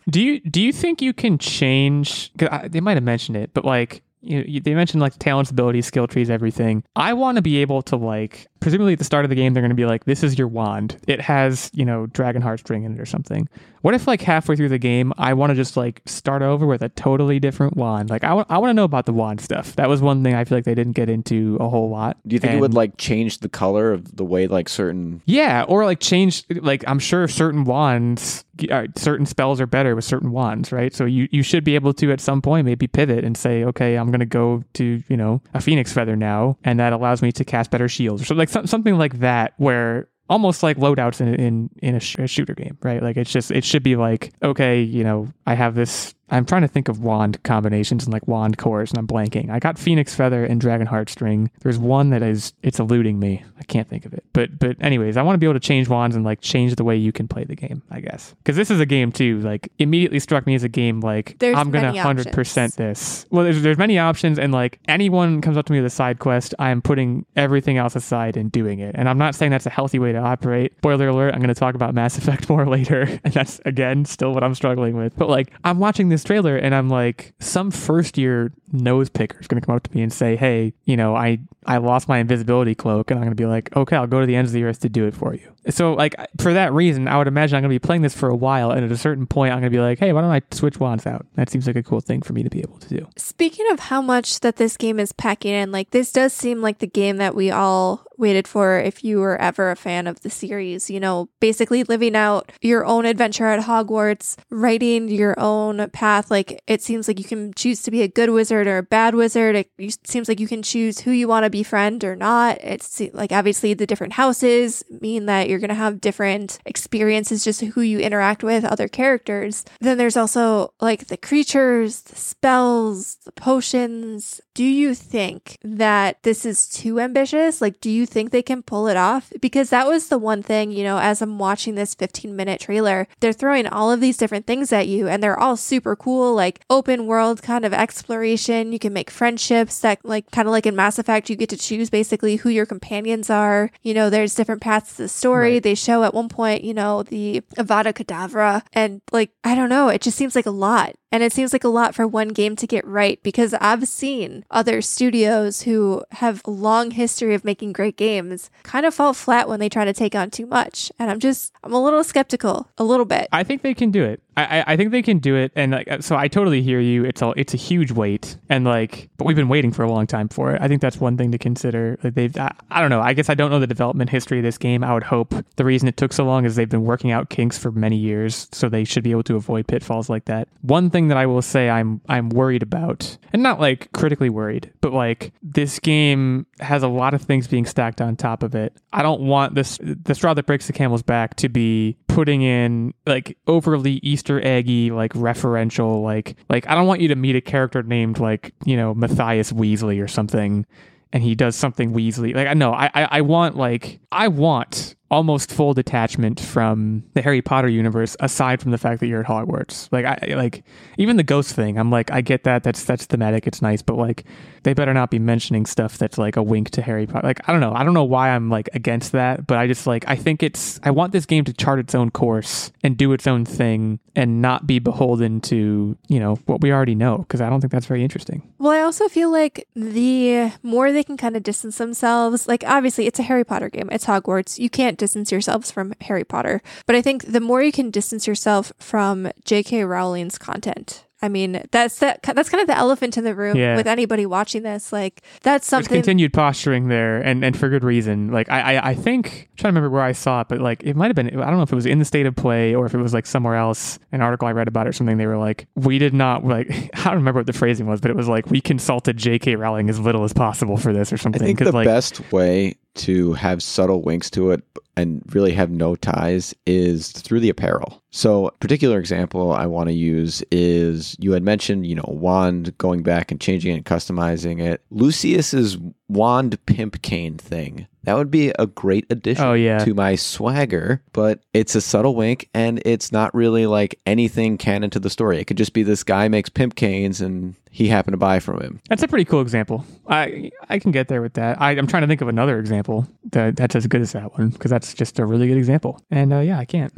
[0.10, 2.32] Do you do you think you can change?
[2.38, 5.51] 'cause I, they might have mentioned it, but like you, you, they mentioned like talents,
[5.51, 6.84] abilities, skill trees, everything.
[6.96, 9.62] I want to be able to like presumably at the start of the game they're
[9.62, 10.98] going to be like, this is your wand.
[11.06, 13.48] It has you know dragon heart string in it or something.
[13.86, 16.82] What if like halfway through the game I want to just like start over with
[16.82, 18.10] a totally different wand?
[18.10, 19.76] Like I want I want to know about the wand stuff.
[19.76, 22.18] That was one thing I feel like they didn't get into a whole lot.
[22.26, 25.66] do you think it would like change the color of the way like certain yeah,
[25.68, 30.32] or like change like I'm sure certain wands, uh, certain spells are better with certain
[30.32, 30.92] wands, right?
[30.92, 33.98] So you you should be able to at some point maybe pivot and say, okay,
[33.98, 37.46] I'm gonna go to you know a phoenix feather now, and that allows me to
[37.46, 40.08] cast better shields or something like some, something like that where.
[40.28, 43.00] Almost like loadouts in in in a, sh- a shooter game, right?
[43.00, 46.16] Like it's just it should be like okay, you know, I have this.
[46.29, 49.50] I'm trying to think of wand combinations and like wand cores, and I'm blanking.
[49.50, 51.50] I got Phoenix Feather and Dragon Heartstring.
[51.60, 53.44] There's one that is it's eluding me.
[53.60, 54.24] I can't think of it.
[54.34, 56.84] But but anyways, I want to be able to change wands and like change the
[56.84, 57.84] way you can play the game.
[57.91, 59.39] I guess because this is a game too.
[59.41, 63.25] Like immediately struck me as a game like There's I'm gonna hundred percent this.
[63.29, 66.20] Well, there's there's many options, and like anyone comes up to me with a side
[66.20, 68.96] quest, I am putting everything else aside and doing it.
[68.98, 70.74] And I'm not saying that's a healthy way to operate.
[70.77, 74.34] Spoiler alert: I'm going to talk about Mass Effect more later, and that's again still
[74.34, 75.15] what I'm struggling with.
[75.15, 79.48] But like I'm watching this trailer, and I'm like, some first year nose picker is
[79.48, 82.20] going to come up to me and say, "Hey, you know, I I lost my
[82.20, 84.54] invisibility cloak," and I'm going to be like, "Okay, I'll go to the ends of
[84.54, 87.56] the earth to do it for you." So like for that reason, I would imagine
[87.56, 89.60] I'm going to be playing this for a while, and at a certain point, I'm
[89.60, 91.84] going to be like, "Hey, why don't I switch wands out?" That seems like a
[91.84, 93.08] cool thing for me to be able to do.
[93.18, 96.80] Speaking of how much that this game is packing in, like this does seem like
[96.80, 100.30] the game that we all waited for if you were ever a fan of the
[100.30, 100.90] series.
[100.90, 106.05] You know, basically living out your own adventure at Hogwarts, writing your own path.
[106.30, 109.16] Like it seems like you can choose to be a good wizard or a bad
[109.16, 109.56] wizard.
[109.56, 112.58] It you- seems like you can choose who you want to befriend or not.
[112.62, 117.62] It's like obviously the different houses mean that you're going to have different experiences just
[117.62, 119.64] who you interact with, other characters.
[119.82, 124.42] Then there's also like the creatures, the spells, the potions.
[124.53, 127.62] Do you think that this is too ambitious?
[127.62, 129.32] Like, do you think they can pull it off?
[129.42, 133.08] Because that was the one thing, you know, as I'm watching this 15 minute trailer,
[133.20, 136.62] they're throwing all of these different things at you and they're all super cool, like
[136.70, 138.72] open world kind of exploration.
[138.72, 141.58] You can make friendships that, like, kind of like in Mass Effect, you get to
[141.58, 143.72] choose basically who your companions are.
[143.81, 145.53] You know, there's different paths to the story.
[145.53, 145.64] Right.
[145.64, 148.64] They show at one point, you know, the Avada Kedavra.
[148.74, 150.96] And, like, I don't know, it just seems like a lot.
[151.16, 154.44] And it seems like a lot for one game to get right because I've seen
[154.51, 159.48] other studios who have a long history of making great games kind of fall flat
[159.48, 160.92] when they try to take on too much.
[161.00, 163.30] And I'm just, I'm a little skeptical, a little bit.
[163.32, 164.22] I think they can do it.
[164.38, 167.06] I, I, think they can do it, and like so, I totally hear you.
[167.06, 170.08] It's all it's a huge weight, and like, but we've been waiting for a long
[170.08, 170.62] time for it.
[170.62, 171.98] I think that's one thing to consider.
[172.04, 173.00] Like they've, I, I don't know.
[173.00, 174.84] I guess I don't know the development history of this game.
[174.84, 177.58] I would hope the reason it took so long is they've been working out kinks
[177.58, 180.50] for many years, so they should be able to avoid pitfalls like that.
[180.64, 184.72] One thing that I will say I'm I'm worried about, and not like critically worried,
[184.81, 188.75] but like this game has a lot of things being stacked on top of it.
[188.94, 192.94] I don't want this the straw that breaks the camel's back to be putting in
[193.05, 197.41] like overly Easter eggy, like referential, like like I don't want you to meet a
[197.41, 200.65] character named like you know Matthias Weasley or something,
[201.11, 202.35] and he does something Weasley.
[202.35, 207.22] Like I know I I, I want like I want almost full detachment from the
[207.22, 209.87] Harry Potter universe aside from the fact that you're at Hogwarts.
[209.91, 210.63] Like I like
[210.98, 211.77] even the ghost thing.
[211.77, 213.46] I'm like I get that that's that's thematic.
[213.46, 214.25] It's nice, but like
[214.63, 217.27] they better not be mentioning stuff that's like a wink to Harry Potter.
[217.27, 217.74] Like I don't know.
[217.74, 220.79] I don't know why I'm like against that, but I just like I think it's
[220.83, 224.41] I want this game to chart its own course and do its own thing and
[224.41, 227.85] not be beholden to, you know, what we already know because I don't think that's
[227.85, 228.41] very interesting.
[228.57, 233.05] Well, I also feel like the more they can kind of distance themselves, like obviously
[233.05, 234.57] it's a Harry Potter game, it's Hogwarts.
[234.57, 236.62] You can't distance yourselves from Harry Potter.
[236.86, 239.84] But I think the more you can distance yourself from J.K.
[239.84, 241.01] Rowling's content.
[241.22, 242.22] I mean, that's that.
[242.22, 243.77] That's kind of the elephant in the room Yeah.
[243.77, 244.92] with anybody watching this.
[244.94, 245.96] Like, that's There's something.
[245.98, 248.31] continued posturing there, and, and for good reason.
[248.31, 250.84] Like I, I, I think I'm trying to remember where I saw it, but like
[250.84, 251.27] it might have been.
[251.29, 253.14] I don't know if it was in the state of play or if it was
[253.14, 253.98] like somewhere else.
[254.12, 255.18] An article I read about it or something.
[255.18, 256.70] They were like, we did not like.
[257.00, 259.55] I don't remember what the phrasing was, but it was like we consulted J.K.
[259.55, 261.42] Rowling as little as possible for this or something.
[261.42, 261.55] I something.
[261.55, 264.64] think 'cause, the like, best way to have subtle winks to it
[264.98, 268.01] and really have no ties is through the apparel.
[268.12, 272.77] So, a particular example I want to use is you had mentioned, you know, wand
[272.77, 274.81] going back and changing it and customizing it.
[274.90, 275.77] Lucius's
[276.08, 277.88] wand pimp cane thing.
[278.05, 279.79] That would be a great addition Oh, yeah.
[279.79, 284.89] to my swagger, but it's a subtle wink and it's not really like anything canon
[284.91, 285.39] to the story.
[285.39, 288.61] It could just be this guy makes pimp canes and he happened to buy from
[288.61, 288.79] him.
[288.89, 289.83] That's a pretty cool example.
[290.07, 291.59] I I can get there with that.
[291.61, 294.50] I, I'm trying to think of another example that, that's as good as that one
[294.50, 296.00] because that's just a really good example.
[296.09, 296.94] And uh, yeah, I can't.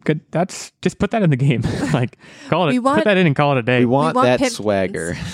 [0.04, 0.20] good.
[0.30, 1.60] That's just put that in the game.
[1.92, 2.16] like
[2.48, 2.72] call it.
[2.72, 3.80] We want- put that in and call it a day.
[3.80, 5.16] We want, want that pimp swagger.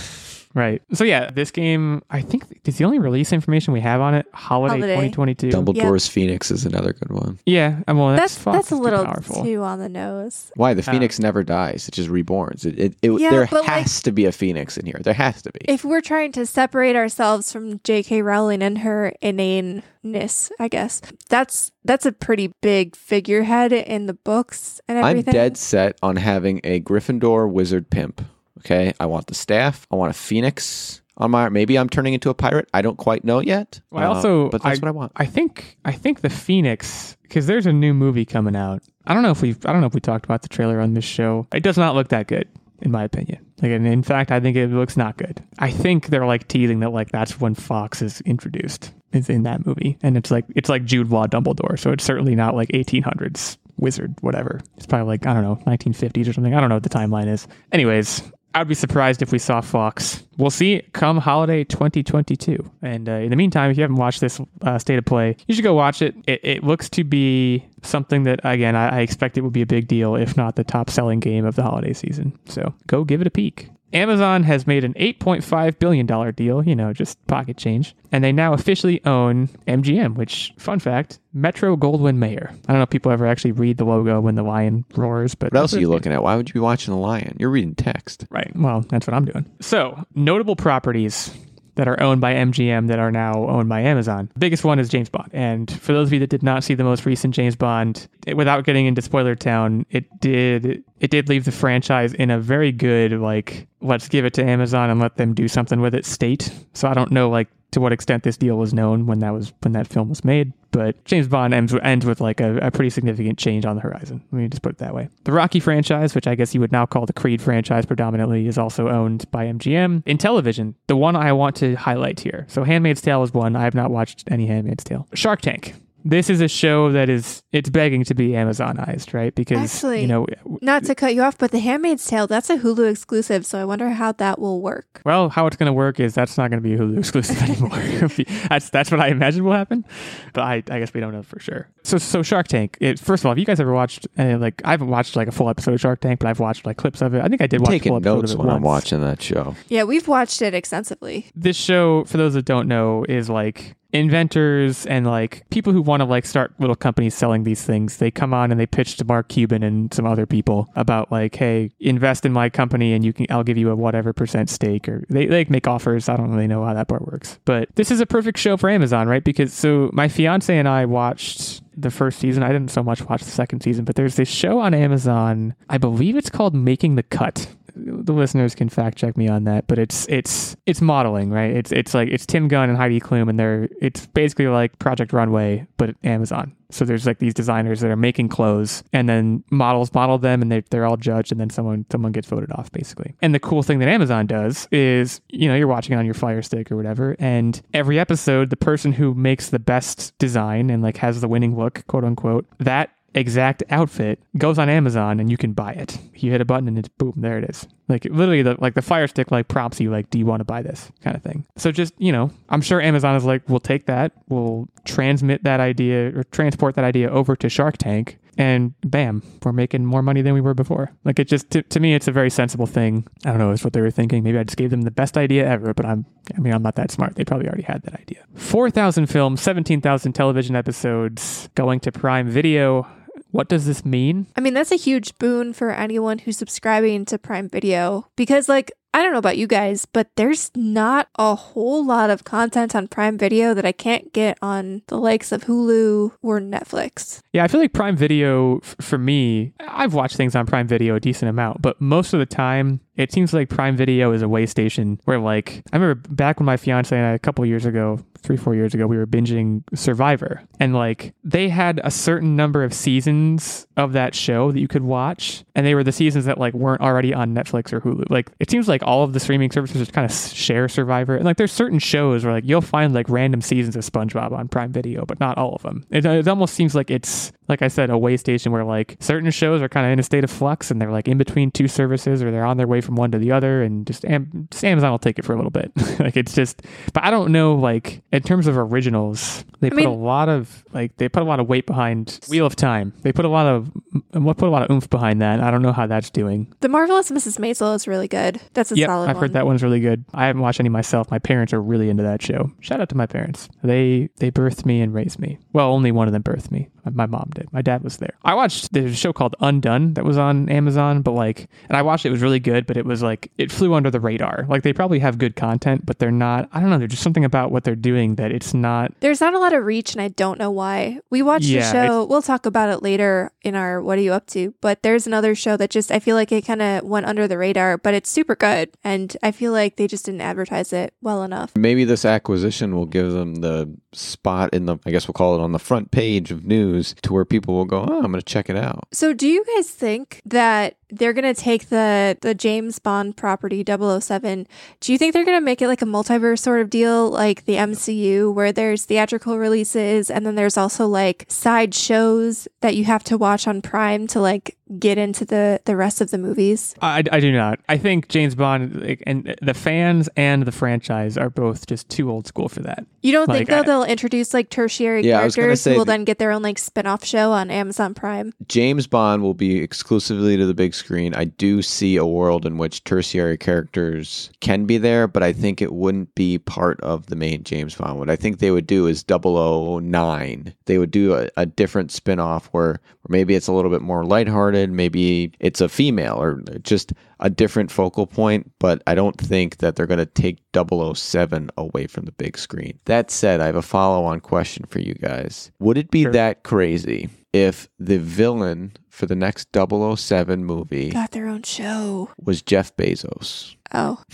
[0.54, 0.82] right.
[0.92, 2.02] So yeah, this game.
[2.10, 4.26] I think is the only release information we have on it.
[4.34, 4.94] Holiday, Holiday.
[5.10, 5.48] 2022.
[5.50, 7.38] Dumbledore's Phoenix is another good one.
[7.46, 7.80] Yeah.
[7.88, 9.44] uh, Well, that's That's that's a is too little powerful.
[9.44, 10.50] too on the nose.
[10.56, 10.92] Why the Oh.
[10.92, 12.64] Phoenix never dies; it just reborns.
[12.66, 14.98] It, it, it Yeah, there but, like- has to be a Phoenix in here.
[15.02, 15.60] There has to be.
[15.64, 18.22] If we're trying to separate ourselves from J.K.
[18.22, 24.80] Rowling and her inaneness, I guess that's that's a pretty big figurehead in the books
[24.88, 28.22] and I'm dead set on having a Gryffindor wizard pimp.
[28.58, 29.86] Okay, I want the staff.
[29.90, 31.48] I want a Phoenix on my.
[31.48, 32.68] Maybe I'm turning into a pirate.
[32.74, 33.80] I don't quite know yet.
[33.90, 35.12] Well, I Uh, also- but that's I- what I want.
[35.16, 38.82] I think I think the Phoenix because there's a new movie coming out.
[39.06, 40.94] I don't know if we I don't know if we talked about the trailer on
[40.94, 41.46] this show.
[41.54, 42.48] It does not look that good
[42.82, 43.38] in my opinion.
[43.62, 45.42] Like in fact, I think it looks not good.
[45.58, 49.64] I think they're like teasing that like that's when Fawkes is introduced is in that
[49.66, 53.56] movie, and it's like it's like Jude Law Dumbledore, so it's certainly not like 1800s
[53.78, 54.60] wizard whatever.
[54.76, 56.54] It's probably like I don't know 1950s or something.
[56.54, 57.48] I don't know what the timeline is.
[57.72, 58.22] Anyways.
[58.54, 60.22] I'd be surprised if we saw Fawkes.
[60.36, 62.70] We'll see come holiday 2022.
[62.82, 65.54] And uh, in the meantime, if you haven't watched this uh, state of play, you
[65.54, 66.14] should go watch it.
[66.26, 69.66] It, it looks to be something that, again, I, I expect it will be a
[69.66, 72.38] big deal, if not the top selling game of the holiday season.
[72.46, 73.68] So go give it a peek.
[73.92, 77.94] Amazon has made an $8.5 billion deal, you know, just pocket change.
[78.12, 82.50] And they now officially own MGM, which, fun fact, Metro Goldwyn Mayer.
[82.50, 85.52] I don't know if people ever actually read the logo when the lion roars, but.
[85.52, 86.22] What else are you looking at?
[86.22, 87.36] Why would you be watching The Lion?
[87.38, 88.26] You're reading text.
[88.30, 88.50] Right.
[88.54, 89.46] Well, that's what I'm doing.
[89.60, 91.34] So, notable properties
[91.78, 94.28] that are owned by MGM that are now owned by Amazon.
[94.34, 95.30] The biggest one is James Bond.
[95.32, 98.36] And for those of you that did not see the most recent James Bond, it,
[98.36, 102.72] without getting into spoiler town, it did it did leave the franchise in a very
[102.72, 106.50] good like let's give it to Amazon and let them do something with it state.
[106.74, 109.52] So I don't know like to what extent this deal was known when that was
[109.62, 112.90] when that film was made, but James Bond ends, ends with like a, a pretty
[112.90, 114.22] significant change on the horizon.
[114.32, 115.08] Let me just put it that way.
[115.24, 118.58] The Rocky franchise, which I guess you would now call the Creed franchise predominantly, is
[118.58, 120.02] also owned by MGM.
[120.06, 122.46] In television, the one I want to highlight here.
[122.48, 123.56] So Handmaid's Tale is one.
[123.56, 125.06] I have not watched any Handmaid's Tale.
[125.14, 125.74] Shark Tank.
[126.04, 129.34] This is a show that is it's begging to be Amazonized, right?
[129.34, 130.26] Because Actually, you know,
[130.62, 133.64] Not to cut you off, but The Handmaid's Tale, that's a Hulu exclusive, so I
[133.64, 135.02] wonder how that will work.
[135.04, 137.40] Well, how it's going to work is that's not going to be a Hulu exclusive
[137.42, 138.08] anymore.
[138.48, 139.84] that's that's what I imagine will happen,
[140.32, 141.68] but I, I guess we don't know for sure.
[141.82, 142.76] So so Shark Tank.
[142.80, 144.06] It, first of all, have you guys ever watched?
[144.18, 146.66] Uh, like I haven't watched like a full episode of Shark Tank, but I've watched
[146.66, 147.22] like clips of it.
[147.22, 149.00] I think I did watch a Taking full episode notes of it when I'm watching
[149.00, 149.56] that show.
[149.68, 151.30] Yeah, we've watched it extensively.
[151.34, 156.00] This show, for those that don't know, is like inventors and like people who want
[156.00, 159.04] to like start little companies selling these things they come on and they pitch to
[159.04, 163.14] mark cuban and some other people about like hey invest in my company and you
[163.14, 166.08] can i'll give you a whatever percent stake or they, like make offers.
[166.08, 167.38] I don't really know how that part works.
[167.44, 169.24] But this is a perfect show for amazon right?
[169.24, 172.42] Because so my fiance and i watched the first season.
[172.42, 175.54] I didn't so much watch the second season but there's this show on amazon.
[175.68, 179.66] I believe it's called making the cut the listeners can fact check me on that,
[179.66, 181.50] but it's it's it's modeling, right?
[181.50, 185.12] It's it's like it's Tim Gunn and Heidi Klum, and they're it's basically like Project
[185.12, 186.54] Runway, but Amazon.
[186.70, 190.52] So there's like these designers that are making clothes, and then models model them, and
[190.52, 193.14] they they're all judged, and then someone someone gets voted off, basically.
[193.22, 196.42] And the cool thing that Amazon does is, you know, you're watching on your Fire
[196.42, 200.98] Stick or whatever, and every episode, the person who makes the best design and like
[200.98, 205.52] has the winning look, quote unquote, that exact outfit goes on Amazon and you can
[205.52, 205.98] buy it.
[206.14, 207.66] You hit a button and it's boom, there it is.
[207.88, 210.44] Like literally the like the fire stick like prompts you like, do you want to
[210.44, 211.46] buy this kind of thing.
[211.56, 215.60] So just, you know, I'm sure Amazon is like, we'll take that, we'll transmit that
[215.60, 220.22] idea or transport that idea over to Shark Tank and bam, we're making more money
[220.22, 220.92] than we were before.
[221.04, 223.06] Like it just to, to me it's a very sensible thing.
[223.24, 224.22] I don't know, it's what they were thinking.
[224.22, 226.76] Maybe I just gave them the best idea ever, but I'm I mean I'm not
[226.76, 227.16] that smart.
[227.16, 228.24] They probably already had that idea.
[228.34, 232.86] 4,000 films, 17,000 television episodes going to Prime Video.
[233.30, 234.26] What does this mean?
[234.36, 238.72] I mean, that's a huge boon for anyone who's subscribing to Prime Video because, like,
[238.94, 242.88] I don't know about you guys, but there's not a whole lot of content on
[242.88, 247.20] Prime Video that I can't get on the likes of Hulu or Netflix.
[247.34, 250.94] Yeah, I feel like Prime Video f- for me, I've watched things on Prime Video
[250.94, 254.28] a decent amount, but most of the time it seems like Prime Video is a
[254.28, 257.64] way station where like I remember back when my fiance and I a couple years
[257.64, 262.34] ago, three four years ago, we were binging Survivor, and like they had a certain
[262.34, 266.24] number of seasons of that show that you could watch, and they were the seasons
[266.24, 268.10] that like weren't already on Netflix or Hulu.
[268.10, 271.24] Like it seems like all of the streaming services just kind of share Survivor, and
[271.24, 274.72] like there's certain shows where like you'll find like random seasons of SpongeBob on Prime
[274.72, 275.86] Video, but not all of them.
[275.90, 279.30] It, it almost seems like it's like I said, a way station where like certain
[279.30, 281.68] shows are kind of in a state of flux and they're like in between two
[281.68, 284.64] services or they're on their way from one to the other, and just, Am- just
[284.64, 285.72] Amazon will take it for a little bit.
[286.00, 287.54] like it's just, but I don't know.
[287.54, 291.26] Like in terms of originals, they I put a lot of like they put a
[291.26, 292.92] lot of weight behind Wheel of Time.
[293.02, 293.70] They put a lot of
[294.12, 295.40] what put a lot of oomph behind that.
[295.40, 296.52] I don't know how that's doing.
[296.60, 297.38] The Marvelous Mrs.
[297.38, 298.40] Maisel is really good.
[298.54, 299.22] That's a Yep, solid I've one.
[299.24, 300.04] heard that one's really good.
[300.14, 301.10] I haven't watched any myself.
[301.10, 302.52] My parents are really into that show.
[302.60, 303.48] Shout out to my parents.
[303.62, 305.38] They they birthed me and raised me.
[305.52, 306.68] Well, only one of them birthed me.
[306.84, 307.06] My- My
[307.38, 307.52] mom did.
[307.52, 308.14] My dad was there.
[308.22, 311.82] I watched there's a show called Undone that was on Amazon, but like, and I
[311.82, 312.08] watched it.
[312.08, 314.46] It was really good, but it was like it flew under the radar.
[314.48, 316.48] Like they probably have good content, but they're not.
[316.52, 316.78] I don't know.
[316.78, 318.92] There's just something about what they're doing that it's not.
[319.00, 321.00] There's not a lot of reach, and I don't know why.
[321.10, 322.04] We watched Yeah, a show.
[322.04, 325.34] We'll talk about it later in our "What Are You Up To?" But there's another
[325.34, 328.10] show that just I feel like it kind of went under the radar, but it's
[328.10, 331.56] super good, and I feel like they just didn't advertise it well enough.
[331.56, 335.40] Maybe this acquisition will give them the spot in the, I guess we'll call it
[335.40, 338.22] on the front page of news to where people will go, oh, I'm going to
[338.22, 338.88] check it out.
[338.92, 344.46] So, do you guys think that they're gonna take the the James Bond property 007?
[344.80, 347.54] Do you think they're gonna make it like a multiverse sort of deal, like the
[347.54, 353.04] MCU, where there's theatrical releases and then there's also like side shows that you have
[353.04, 356.74] to watch on Prime to like get into the the rest of the movies?
[356.82, 357.58] I, I do not.
[357.68, 362.10] I think James Bond like, and the fans and the franchise are both just too
[362.10, 362.84] old school for that.
[363.02, 365.70] You don't think though I- they'll introduce like tertiary Yeah, I was gonna characters who
[365.78, 368.32] will that- then get their own like spin-off show on Amazon Prime?
[368.48, 371.14] James Bond will be exclusively to the big screen.
[371.14, 375.60] I do see a world in which tertiary characters can be there, but I think
[375.60, 377.98] it wouldn't be part of the main James Bond.
[377.98, 380.54] What I think they would do is 009.
[380.66, 383.82] They would do a, a different spin off where, where maybe it's a little bit
[383.82, 389.18] more lighthearted, maybe it's a female or just a different focal point, but I don't
[389.18, 392.78] think that they're going to take 007 away from the big screen.
[392.84, 395.50] That said, I have a follow on question for you guys.
[395.58, 396.12] Would it be Sure.
[396.12, 402.10] that crazy if the villain for the next 007 movie Got their own show.
[402.20, 403.54] was Jeff Bezos?
[403.72, 404.02] Oh,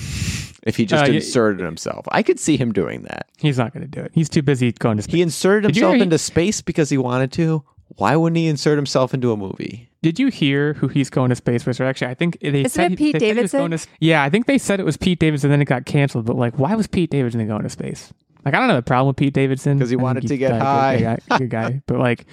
[0.66, 3.29] If he just Uh, y- inserted himself, I could see him doing that.
[3.37, 4.12] He's not going to do it.
[4.14, 5.14] He's too busy going to space.
[5.14, 7.62] He inserted Did himself hear he- into space because he wanted to.
[7.96, 9.90] Why wouldn't he insert himself into a movie?
[10.03, 11.79] Did you hear who he's going to space with?
[11.81, 13.61] Or actually, I think they Isn't said it Pete they said he was Davidson?
[13.61, 15.48] going to yeah, I think they said it was Pete Davidson.
[15.48, 16.24] And then it got canceled.
[16.24, 18.11] But like, why was Pete Davidson going to space?
[18.45, 20.51] Like, I don't have a problem with Pete Davidson because he I wanted to get
[20.51, 21.01] a good high.
[21.01, 22.27] guy- Good guy, but like,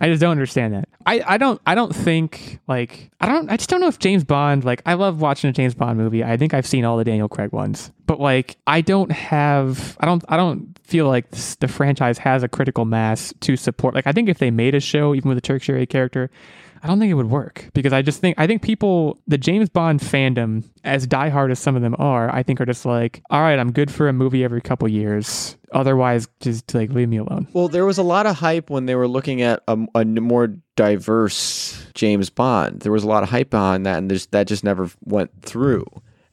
[0.00, 0.88] I just don't understand that.
[1.06, 4.24] I, I don't I don't think like I don't I just don't know if James
[4.24, 6.22] Bond like I love watching a James Bond movie.
[6.24, 10.06] I think I've seen all the Daniel Craig ones, but like I don't have I
[10.06, 13.94] don't I don't feel like this, the franchise has a critical mass to support.
[13.94, 16.28] Like I think if they made a show even with a tertiary character,
[16.82, 19.68] I don't think it would work because I just think I think people the James
[19.68, 23.40] Bond fandom, as diehard as some of them are, I think are just like, all
[23.40, 25.56] right, I'm good for a movie every couple years.
[25.72, 27.48] Otherwise, just like leave me alone.
[27.52, 30.54] Well, there was a lot of hype when they were looking at a, a more
[30.76, 32.80] diverse James Bond.
[32.80, 35.84] There was a lot of hype behind that, and that just never went through.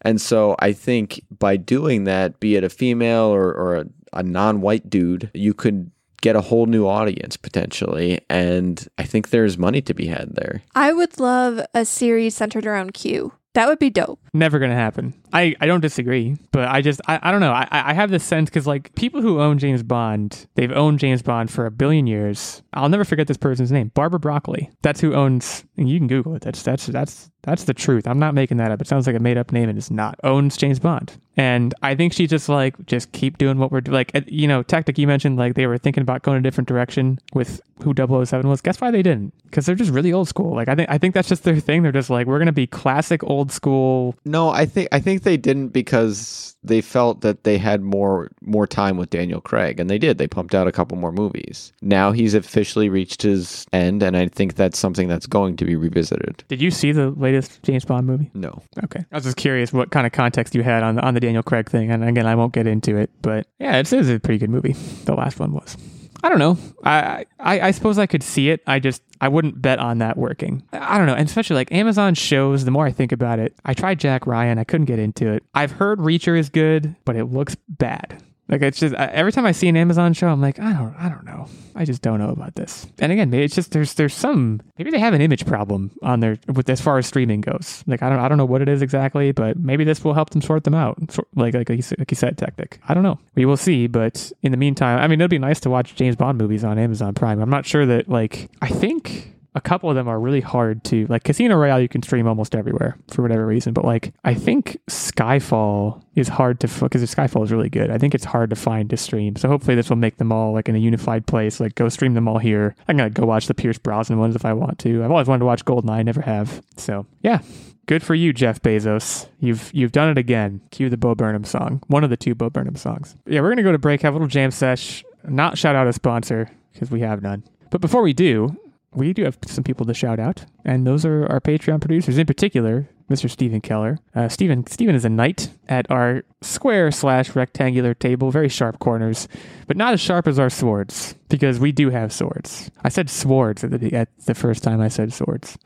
[0.04, 4.24] And so I think by doing that, be it a female or, or a, a
[4.24, 5.92] non white dude, you could
[6.24, 8.22] get a whole new audience potentially.
[8.30, 10.64] And I think there's money to be had there.
[10.74, 13.34] I would love a series centered around Q.
[13.54, 14.20] That would be dope.
[14.34, 15.14] Never gonna happen.
[15.34, 17.52] I, I don't disagree, but I just I, I don't know.
[17.52, 21.22] I I have this sense because like people who own James Bond, they've owned James
[21.24, 22.62] Bond for a billion years.
[22.74, 24.70] I'll never forget this person's name, Barbara Broccoli.
[24.84, 25.64] That's who owns.
[25.76, 26.44] And you can Google it.
[26.44, 28.08] That's that's that's that's the truth.
[28.08, 28.80] I'm not making that up.
[28.80, 30.20] It sounds like a made up name, and it's not.
[30.24, 33.82] Owns James Bond, and I think she's just like just keep doing what we're.
[33.86, 34.98] Like you know, tactic.
[34.98, 38.62] You mentioned like they were thinking about going a different direction with who 007 was.
[38.62, 39.34] Guess why they didn't?
[39.44, 40.56] Because they're just really old school.
[40.56, 41.84] Like I think I think that's just their thing.
[41.84, 45.38] They're just like we're gonna be classic old school No, I think I think they
[45.38, 49.98] didn't because they felt that they had more more time with Daniel Craig, and they
[49.98, 50.18] did.
[50.18, 51.74] They pumped out a couple more movies.
[51.82, 55.76] Now he's officially reached his end, and I think that's something that's going to be
[55.76, 56.44] revisited.
[56.48, 58.30] Did you see the latest James Bond movie?
[58.34, 59.04] No, Okay.
[59.12, 61.70] I was just curious what kind of context you had on on the Daniel Craig
[61.70, 64.50] thing, and again, I won't get into it, but yeah, it's, it's a pretty good
[64.50, 64.74] movie.
[65.06, 65.76] The last one was.
[66.24, 66.58] I don't know.
[66.86, 68.62] I, I I suppose I could see it.
[68.66, 70.64] I just I wouldn't bet on that working.
[70.72, 72.64] I I don't know, and especially like Amazon shows.
[72.64, 74.58] The more I think about it, I tried Jack Ryan.
[74.58, 75.44] I couldn't get into it.
[75.54, 78.24] I've heard Reacher is good, but it looks bad.
[78.54, 81.10] Like it's just every time I see an Amazon show, I'm like, I don't, I
[81.10, 81.48] don't know.
[81.76, 82.86] I just don't know about this.
[83.00, 86.20] And again, maybe it's just there's there's some maybe they have an image problem on
[86.20, 87.84] their with as far as streaming goes.
[87.88, 90.30] Like I don't I don't know what it is exactly, but maybe this will help
[90.30, 91.00] them sort them out.
[91.12, 92.80] Sort, like like you like said, tactic.
[92.88, 93.18] I don't know.
[93.34, 93.88] We will see.
[93.88, 96.78] But in the meantime, I mean, it'd be nice to watch James Bond movies on
[96.78, 97.42] Amazon Prime.
[97.42, 101.06] I'm not sure that like I think a couple of them are really hard to
[101.08, 104.78] like Casino Royale you can stream almost everywhere for whatever reason but like I think
[104.90, 108.90] Skyfall is hard to because Skyfall is really good I think it's hard to find
[108.90, 111.76] to stream so hopefully this will make them all like in a unified place like
[111.76, 114.54] go stream them all here I'm gonna go watch the Pierce Brosnan ones if I
[114.54, 117.40] want to I've always wanted to watch Goldeneye never have so yeah
[117.86, 119.28] Good for you, Jeff Bezos.
[119.40, 120.62] You've you've done it again.
[120.72, 121.84] Cue the Bo Burnham song.
[121.88, 123.18] One of the two Bo Burnham songs.
[123.26, 125.04] Yeah, we're gonna go to break, have a little jam sesh.
[125.28, 127.44] Not shout out a sponsor because we have none.
[127.72, 128.56] But before we do,
[128.96, 132.26] we do have some people to shout out, and those are our Patreon producers, in
[132.26, 133.30] particular, Mr.
[133.30, 134.00] Stephen Keller.
[134.16, 139.28] Uh, Stephen Stephen is a knight at our square slash rectangular table, very sharp corners,
[139.68, 142.72] but not as sharp as our swords because we do have swords.
[142.84, 145.58] I said swords at the at the first time I said swords.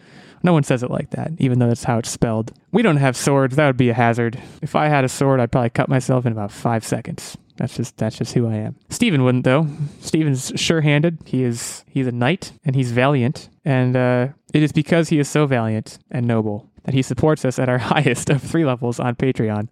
[0.44, 2.54] No one says it like that, even though that's how it's spelled.
[2.72, 3.56] We don't have swords.
[3.56, 4.40] That would be a hazard.
[4.62, 7.38] If I had a sword, I'd probably cut myself in about five seconds.
[7.58, 8.76] That's just that's just who I am.
[8.90, 9.68] Stephen wouldn't though.
[10.00, 11.20] Stephen's sure-handed.
[11.26, 15.28] He is he's a knight and he's valiant, and uh, it is because he is
[15.28, 19.16] so valiant and noble that he supports us at our highest of three levels on
[19.16, 19.68] Patreon.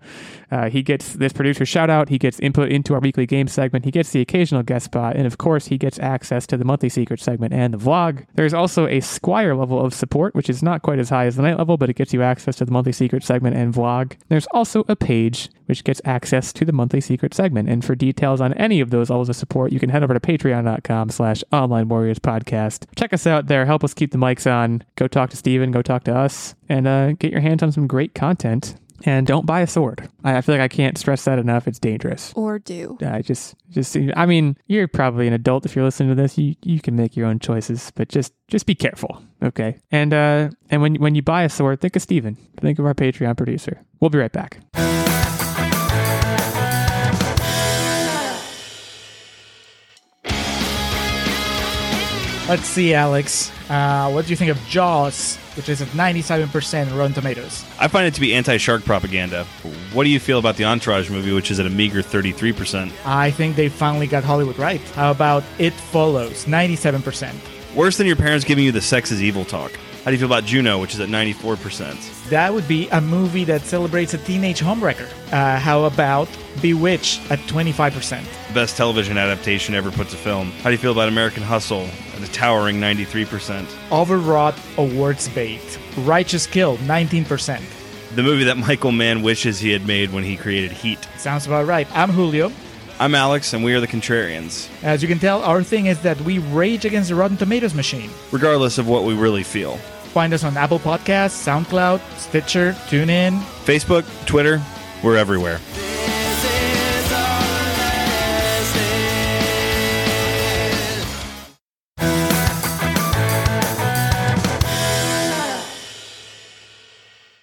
[0.55, 3.83] Uh, he gets this producer shout out, he gets input into our weekly game segment,
[3.83, 6.87] he gets the occasional guest spot, and of course, he gets access to the monthly
[6.87, 8.25] secret segment and the vlog.
[8.35, 11.41] There's also a Squire level of support, which is not quite as high as the
[11.41, 14.15] knight level, but it gets you access to the monthly secret segment and vlog.
[14.29, 17.67] There's also a page which gets access to the monthly secret segment.
[17.67, 20.19] And for details on any of those levels of support, you can head over to
[20.21, 22.85] patreon.com slash online warriors podcast.
[22.95, 23.65] Check us out there.
[23.65, 24.83] Help us keep the mics on.
[24.95, 25.71] Go talk to Steven.
[25.71, 28.75] Go talk to us and uh, get your hands on some great content.
[29.03, 30.07] And don't buy a sword.
[30.23, 31.67] I I feel like I can't stress that enough.
[31.67, 32.31] It's dangerous.
[32.35, 32.97] Or do.
[33.05, 36.37] I just, just, I mean, you're probably an adult if you're listening to this.
[36.37, 39.79] You, you can make your own choices, but just, just be careful, okay?
[39.91, 42.37] And, uh, and when, when you buy a sword, think of Steven.
[42.59, 43.81] Think of our Patreon producer.
[43.99, 44.59] We'll be right back.
[52.47, 53.51] Let's see, Alex.
[53.71, 57.65] Uh, what do you think of Jaws, which is at 97% Rotten Tomatoes?
[57.79, 59.45] I find it to be anti shark propaganda.
[59.93, 62.91] What do you feel about the Entourage movie, which is at a meager 33%?
[63.03, 64.79] I think they finally got Hollywood right.
[64.89, 67.33] How about It Follows, 97%?
[67.75, 69.71] Worse than your parents giving you the sex is evil talk.
[70.05, 72.29] How do you feel about Juno, which is at 94%?
[72.29, 75.09] That would be a movie that celebrates a teenage homewrecker.
[75.33, 76.29] Uh, how about
[76.61, 78.53] Bewitched at 25%?
[78.53, 80.51] Best television adaptation ever put to film.
[80.61, 83.65] How do you feel about American Hustle at a towering 93%?
[83.91, 85.79] Overwrought awards bait.
[85.97, 87.63] Righteous Kill, 19%.
[88.13, 90.99] The movie that Michael Mann wishes he had made when he created Heat.
[91.17, 91.87] Sounds about right.
[91.97, 92.51] I'm Julio.
[92.99, 96.21] I'm Alex, and we are the Contrarians, As you can tell, our thing is that
[96.21, 98.11] we rage against the Rotten Tomatoes machine.
[98.31, 99.79] regardless of what we really feel.
[100.15, 103.37] Find us on Apple Podcasts, SoundCloud, Stitcher, TuneIn.
[103.65, 104.61] Facebook, Twitter,
[105.03, 105.59] we're everywhere.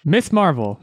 [0.03, 0.79] Miss Marvel,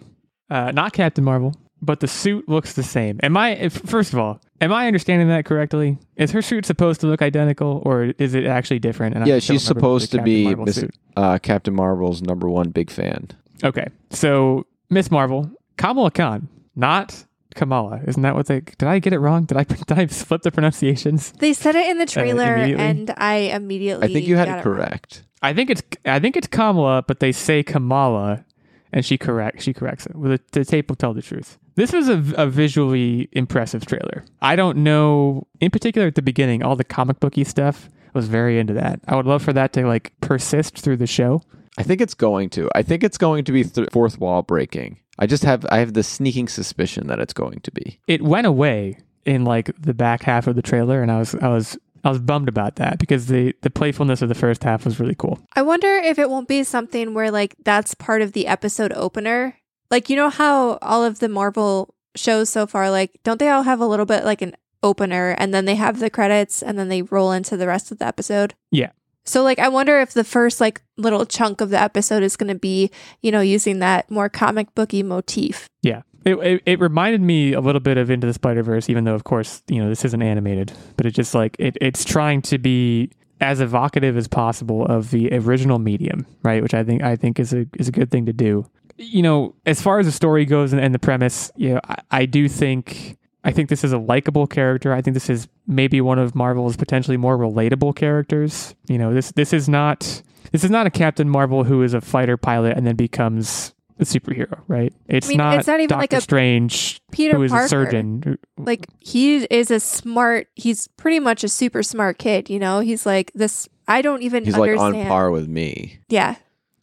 [0.49, 3.19] uh, not Captain Marvel, but the suit looks the same.
[3.21, 5.99] Am I, if, first of all, am I understanding that correctly?
[6.17, 9.17] Is her suit supposed to look identical or is it actually different?
[9.17, 10.85] And yeah, just she's supposed to Captain be Marvel Miss,
[11.17, 13.29] uh, Captain Marvel's number one big fan.
[13.63, 18.01] Okay, so Miss Marvel, Kamala Khan, not Kamala.
[18.07, 18.61] Isn't that what they?
[18.61, 19.45] Did I get it wrong?
[19.45, 21.33] Did I did I flip the pronunciations?
[21.33, 22.85] They said it in the trailer, immediately?
[22.85, 24.09] and I immediately.
[24.09, 25.25] I think you had got it it correct.
[25.43, 28.45] I think it's I think it's Kamala, but they say Kamala,
[28.93, 30.17] and she correct she corrects it.
[30.17, 31.59] Well, the, the tape will tell the truth.
[31.81, 34.23] This is a, a visually impressive trailer.
[34.43, 37.89] I don't know, in particular at the beginning, all the comic booky stuff.
[38.05, 39.01] I was very into that.
[39.09, 41.41] I would love for that to like persist through the show.
[41.79, 42.69] I think it's going to.
[42.75, 45.01] I think it's going to be th- fourth wall breaking.
[45.19, 47.99] I just have I have the sneaking suspicion that it's going to be.
[48.07, 51.49] It went away in like the back half of the trailer, and I was I
[51.49, 55.01] was I was bummed about that because the the playfulness of the first half was
[55.01, 55.39] really cool.
[55.55, 59.57] I wonder if it won't be something where like that's part of the episode opener.
[59.91, 63.63] Like you know how all of the Marvel shows so far like don't they all
[63.63, 66.89] have a little bit like an opener and then they have the credits and then
[66.89, 68.55] they roll into the rest of the episode?
[68.71, 68.91] Yeah.
[69.25, 72.53] So like I wonder if the first like little chunk of the episode is going
[72.53, 72.91] to be,
[73.23, 75.69] you know, using that more comic booky motif.
[75.83, 76.03] Yeah.
[76.25, 79.15] It, it, it reminded me a little bit of Into the Spider Verse, even though
[79.15, 82.59] of course you know this isn't animated, but it just like it, it's trying to
[82.59, 86.63] be as evocative as possible of the original medium, right?
[86.63, 88.67] Which I think I think is a is a good thing to do.
[89.03, 91.97] You know, as far as the story goes and, and the premise, you know, I,
[92.11, 94.93] I do think I think this is a likable character.
[94.93, 98.75] I think this is maybe one of Marvel's potentially more relatable characters.
[98.89, 100.23] You know, this this is not
[100.53, 104.05] this is not a Captain Marvel who is a fighter pilot and then becomes a
[104.05, 104.93] superhero, right?
[105.09, 107.65] It's mean, not it's not even Doctor like a Strange Peter who is Parker.
[107.65, 108.39] a surgeon.
[108.59, 110.49] Like he is a smart.
[110.55, 112.51] He's pretty much a super smart kid.
[112.51, 113.69] You know, he's like this.
[113.89, 114.97] I don't even He's like understand.
[114.97, 115.99] on par with me.
[116.09, 116.37] Yeah,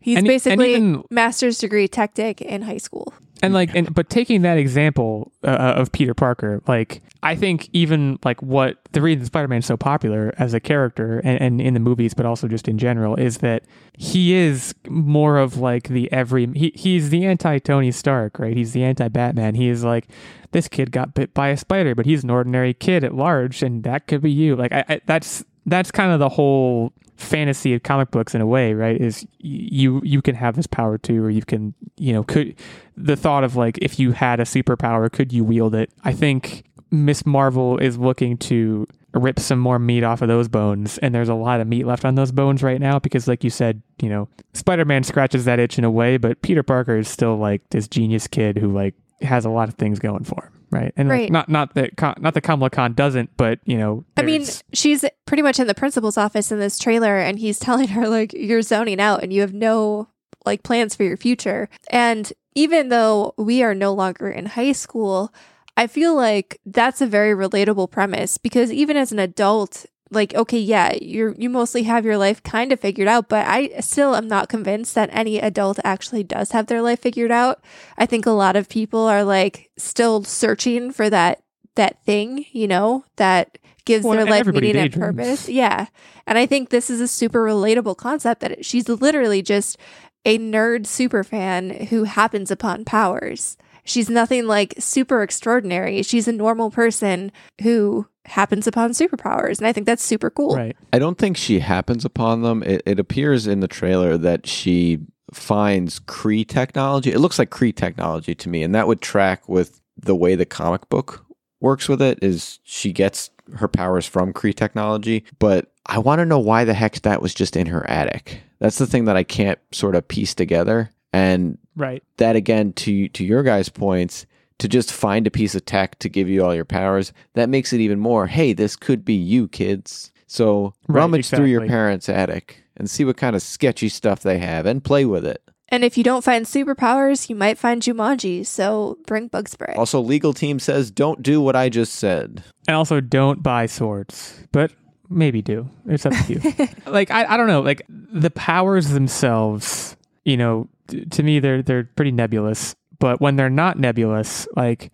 [0.08, 3.14] he's And- and basically even- master's degree tech tech in high school.
[3.44, 8.18] and like and but taking that example uh, of Peter Parker like I think even
[8.24, 12.14] like what the reason Spider-Man's so popular as a character and, and in the movies
[12.16, 13.64] but also just in general is that
[13.98, 18.58] he is more of like the every he, he's the anti Tony Stark right?
[18.58, 20.08] He's the anti Batman he is like
[20.52, 23.84] this kid got bit by a spider but he's an ordinary kid at large and
[23.84, 24.56] that could be you.
[24.56, 28.46] Like I, I that's that's kind of the whole fantasy of comic books in a
[28.46, 32.24] way right is you you can have this power too or you can you know
[32.24, 32.56] could
[32.96, 35.92] the thought of like if you had a superpower could you wield it?
[36.04, 41.00] I think miss marvel is looking to rip some more meat off of those bones
[41.00, 43.50] and there's a lot of meat left on those bones right now because like you
[43.50, 47.36] said you know spider-man scratches that itch in a way but peter parker is still
[47.36, 50.94] like this genius kid who like has a lot of things going for him right
[50.98, 51.32] and like, Right.
[51.32, 51.92] not not that
[52.22, 55.76] not that kamala khan doesn't but you know I mean, she's pretty much in the
[55.76, 59.42] principal's office in this trailer, and he's telling her like you're zoning out and you
[59.42, 60.10] have no
[60.46, 61.70] like plans for your future.
[61.90, 65.34] And even though we are no longer in high school,
[65.76, 70.60] I feel like that's a very relatable premise because even as an adult, like okay,
[70.60, 74.28] yeah, you're you mostly have your life kind of figured out, but I still am
[74.28, 77.62] not convinced that any adult actually does have their life figured out.
[77.98, 81.42] I think a lot of people are like still searching for that
[81.76, 85.48] that thing, you know, that gives Well, their life meaning and purpose.
[85.48, 85.88] Yeah.
[86.26, 89.78] And I think this is a super relatable concept that she's literally just
[90.26, 93.56] a nerd super fan who happens upon powers.
[93.86, 96.04] She's nothing like super extraordinary.
[96.04, 97.32] She's a normal person
[97.62, 99.58] who happens upon superpowers.
[99.58, 100.56] And I think that's super cool.
[100.56, 102.62] right I don't think she happens upon them.
[102.64, 105.00] It, it appears in the trailer that she
[105.34, 107.12] finds Kree technology.
[107.12, 110.46] It looks like Kree technology to me, and that would track with the way the
[110.46, 111.26] comic book
[111.62, 112.20] works with it.
[112.22, 115.24] Is she gets her powers from Kree technology?
[115.40, 118.42] But I want to know why the heck that was just in her attic.
[118.60, 120.92] That's the thing that I can't sort of piece together.
[121.14, 124.26] And right that again to to your guys' points
[124.60, 127.74] to just find a piece of tech to give you all your powers that makes
[127.74, 132.10] it even more hey this could be you kids so Right, rummage through your parents
[132.10, 135.84] attic and see what kind of sketchy stuff they have and play with it And
[135.84, 138.46] if you don't find superpowers, you might find Jumanji.
[138.46, 139.74] So bring bug spray.
[139.78, 144.40] also legal team says don't do what i just said And also don't buy swords,
[144.52, 144.72] but
[145.10, 145.70] maybe do.
[145.86, 146.68] It's up to you.
[146.92, 149.96] like I, I don't know, like the powers themselves,
[150.26, 154.92] you know, t- to me they're they're pretty nebulous, but when they're not nebulous, like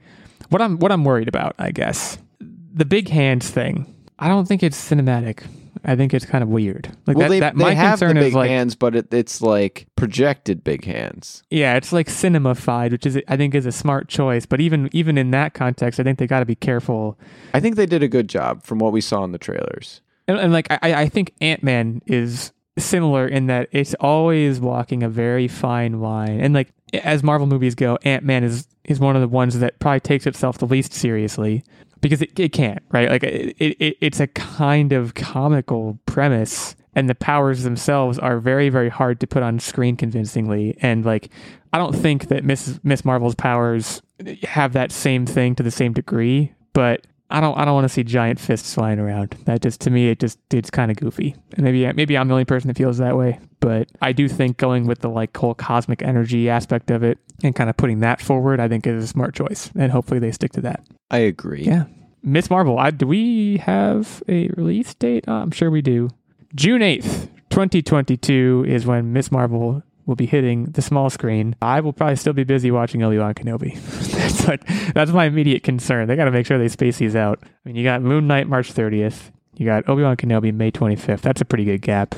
[0.50, 2.18] what I'm what I'm worried about, I guess.
[2.40, 3.94] The big hands thing.
[4.20, 5.44] I don't think it's cinematic.
[5.86, 6.96] I think it's kind of weird.
[7.06, 8.96] Like well that, they, that they my have the concern big is like hands but
[8.96, 13.66] it, it's like projected big hands yeah, it's like cinemafied, which is I think is
[13.66, 16.56] a smart choice, but even even in that context, I think they got to be
[16.56, 17.18] careful
[17.54, 20.38] i think they did a good job from what we saw in the trailers and,
[20.38, 25.10] and like I, I think Ant Man is similar in that it's always walking a
[25.10, 26.40] very fine line.
[26.40, 29.80] And like as Marvel movies go, Ant Man is is one of the ones that
[29.80, 31.64] probably takes itself the least seriously
[32.02, 33.10] because it, it can't, right?
[33.10, 36.76] Like it, it it's a kind of comical premise.
[36.96, 40.78] And the powers themselves are very, very hard to put on screen convincingly.
[40.80, 41.32] And like,
[41.72, 44.04] I don't think that Miss Miss Marvel's powers
[44.44, 46.54] have that same thing to the same degree.
[46.74, 49.36] But I don't I don't want to see giant fists flying around.
[49.46, 51.36] That just to me it just it's kind of goofy.
[51.56, 54.58] And maybe maybe I'm the only person that feels that way, but I do think
[54.58, 58.22] going with the like whole cosmic energy aspect of it and kind of putting that
[58.22, 60.86] forward, I think is a smart choice, and hopefully they stick to that.
[61.12, 61.86] i agree Yeah,
[62.22, 62.78] Miss Marvel.
[62.78, 65.28] I, do we have a release date?
[65.28, 66.10] Uh, I'm sure we do.
[66.56, 71.56] June 8th, 2022 is when Miss Marvel will be hitting the small screen.
[71.62, 73.80] I will probably still be busy watching Obi Wan Kenobi.
[74.28, 76.08] that's like that's my immediate concern.
[76.08, 77.40] They got to make sure they space these out.
[77.44, 79.32] I mean, you got Moon Knight March 30th.
[79.56, 81.22] You got Obi Wan Kenobi May 25th.
[81.22, 82.16] That's a pretty good gap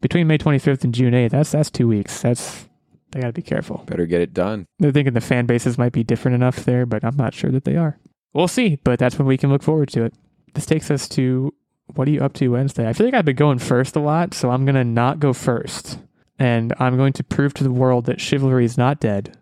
[0.00, 1.30] between May 25th and June 8th.
[1.30, 2.20] That's that's two weeks.
[2.22, 2.68] That's
[3.12, 3.84] they got to be careful.
[3.86, 7.04] better get it done They're thinking the fan bases might be different enough there, but
[7.04, 7.98] I'm not sure that they are.
[8.32, 10.14] We'll see, but that's when we can look forward to it.
[10.54, 11.52] This takes us to
[11.94, 12.88] what are you up to Wednesday?
[12.88, 15.32] I feel like I've been going first a lot, so I'm going to not go
[15.32, 15.98] first.
[16.38, 19.36] And I'm going to prove to the world that chivalry is not dead,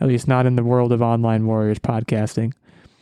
[0.00, 2.52] at least not in the world of online warriors podcasting.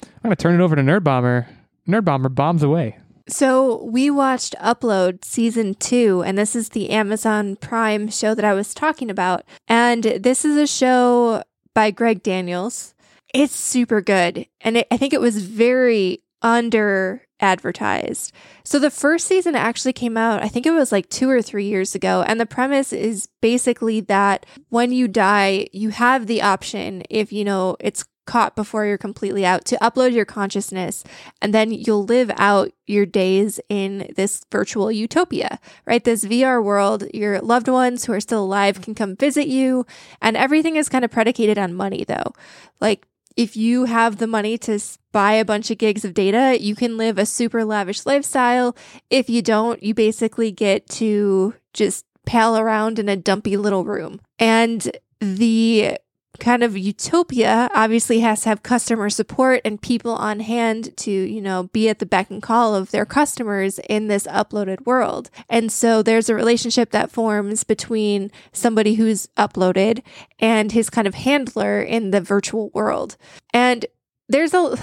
[0.02, 1.46] I'm going to turn it over to Nerd Bomber.
[1.88, 2.98] Nerd Bomber bombs away.
[3.28, 8.54] So we watched Upload season two, and this is the Amazon Prime show that I
[8.54, 9.42] was talking about.
[9.66, 11.42] And this is a show
[11.74, 12.94] by Greg Daniels.
[13.34, 14.46] It's super good.
[14.60, 18.32] And it, I think it was very under advertised.
[18.64, 21.66] So the first season actually came out, I think it was like two or three
[21.66, 22.22] years ago.
[22.26, 27.44] And the premise is basically that when you die, you have the option, if you
[27.44, 31.04] know it's caught before you're completely out, to upload your consciousness.
[31.40, 36.02] And then you'll live out your days in this virtual utopia, right?
[36.02, 39.86] This VR world, your loved ones who are still alive can come visit you.
[40.20, 42.32] And everything is kind of predicated on money, though.
[42.80, 43.06] Like,
[43.36, 44.80] if you have the money to
[45.12, 48.76] buy a bunch of gigs of data, you can live a super lavish lifestyle.
[49.10, 54.20] If you don't, you basically get to just pal around in a dumpy little room.
[54.38, 55.98] And the
[56.38, 61.40] kind of utopia obviously has to have customer support and people on hand to, you
[61.40, 65.30] know, be at the beck and call of their customers in this uploaded world.
[65.48, 70.02] And so there's a relationship that forms between somebody who's uploaded
[70.38, 73.16] and his kind of handler in the virtual world.
[73.52, 73.86] And
[74.28, 74.76] there's a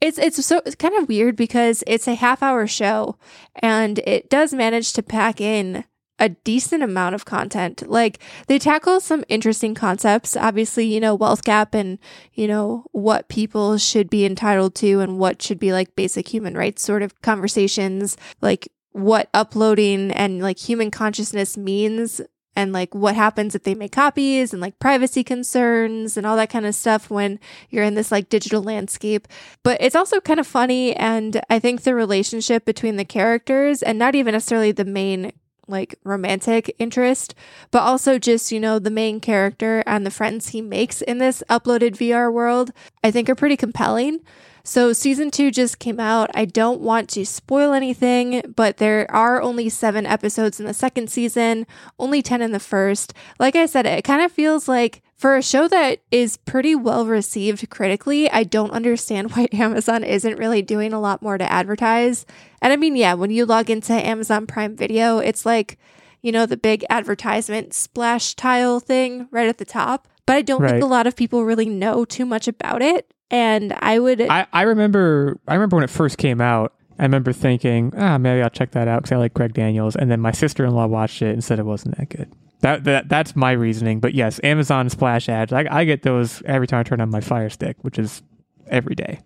[0.00, 3.16] it's it's so it's kind of weird because it's a half hour show
[3.56, 5.84] and it does manage to pack in
[6.18, 7.88] a decent amount of content.
[7.88, 10.36] Like they tackle some interesting concepts.
[10.36, 11.98] Obviously, you know, wealth gap and,
[12.32, 16.56] you know, what people should be entitled to and what should be like basic human
[16.56, 22.20] rights sort of conversations, like what uploading and like human consciousness means
[22.56, 26.50] and like what happens if they make copies and like privacy concerns and all that
[26.50, 27.40] kind of stuff when
[27.70, 29.26] you're in this like digital landscape.
[29.62, 30.94] But it's also kind of funny.
[30.94, 35.32] And I think the relationship between the characters and not even necessarily the main
[35.68, 37.34] like romantic interest,
[37.70, 41.42] but also just, you know, the main character and the friends he makes in this
[41.48, 44.20] uploaded VR world, I think are pretty compelling.
[44.66, 46.30] So season two just came out.
[46.34, 51.10] I don't want to spoil anything, but there are only seven episodes in the second
[51.10, 51.66] season,
[51.98, 53.12] only 10 in the first.
[53.38, 57.04] Like I said, it kind of feels like for a show that is pretty well
[57.06, 62.24] received critically, I don't understand why Amazon isn't really doing a lot more to advertise.
[62.62, 65.78] And I mean, yeah, when you log into Amazon Prime Video, it's like,
[66.22, 70.08] you know, the big advertisement splash tile thing right at the top.
[70.26, 70.70] But I don't Right.
[70.70, 73.12] think a lot of people really know too much about it.
[73.30, 76.72] And I would I, I remember I remember when it first came out.
[76.98, 79.96] I remember thinking, ah, maybe I'll check that out because I like Greg Daniels.
[79.96, 82.30] And then my sister in law watched it and said it wasn't that good.
[82.60, 83.98] That, that that's my reasoning.
[84.00, 85.52] But yes, Amazon splash ads.
[85.52, 88.22] I, I get those every time I turn on my Fire Stick, which is
[88.68, 89.20] every day.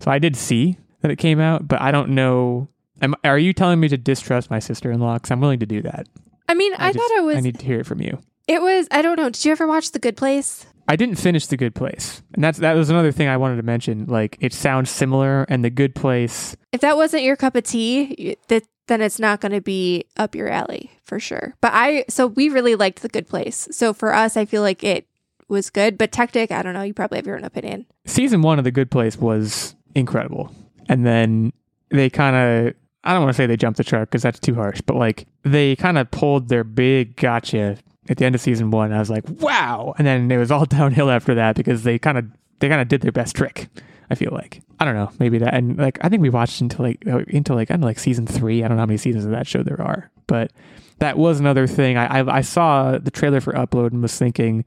[0.00, 2.68] So I did see that it came out, but I don't know.
[3.02, 5.14] Am, are you telling me to distrust my sister in law?
[5.14, 6.06] Because I'm willing to do that.
[6.48, 8.18] I mean, I, just- thought it was I need to hear it from you.
[8.46, 9.30] it was I don't know.
[9.30, 10.64] Did you ever watch The Good Place?
[10.88, 13.62] I didn't finish The Good Place, and that's that was another thing I wanted to
[13.62, 14.06] mention.
[14.06, 16.56] Like it sounds similar, and The Good Place.
[16.72, 20.34] If that wasn't your cup of tea, that then it's not going to be up
[20.34, 21.54] your alley for sure.
[21.60, 23.68] But I so we really liked The Good Place.
[23.70, 25.06] So for us, I feel like it
[25.48, 25.96] was good.
[25.98, 26.82] But Tactic, I don't know.
[26.82, 27.86] You probably have your own opinion.
[28.06, 30.54] season one of The Good Place was incredible.
[30.88, 31.52] And then
[31.90, 32.74] they kind of,
[33.04, 35.26] I don't want to say they jumped the shark because that's too harsh, but like
[35.42, 37.78] they kind of pulled their big gotcha
[38.08, 38.92] at the end of season one.
[38.92, 39.94] I was like, wow.
[39.98, 42.26] And then it was all downhill after that because they kind of,
[42.60, 43.68] they kind of did their best trick.
[44.10, 46.84] I feel like I don't know, maybe that, and like I think we watched until
[46.84, 48.62] like uh, into like I don't know, like season three.
[48.62, 50.52] I don't know how many seasons of that show there are, but
[50.98, 51.96] that was another thing.
[51.96, 54.64] I I, I saw the trailer for Upload and was thinking,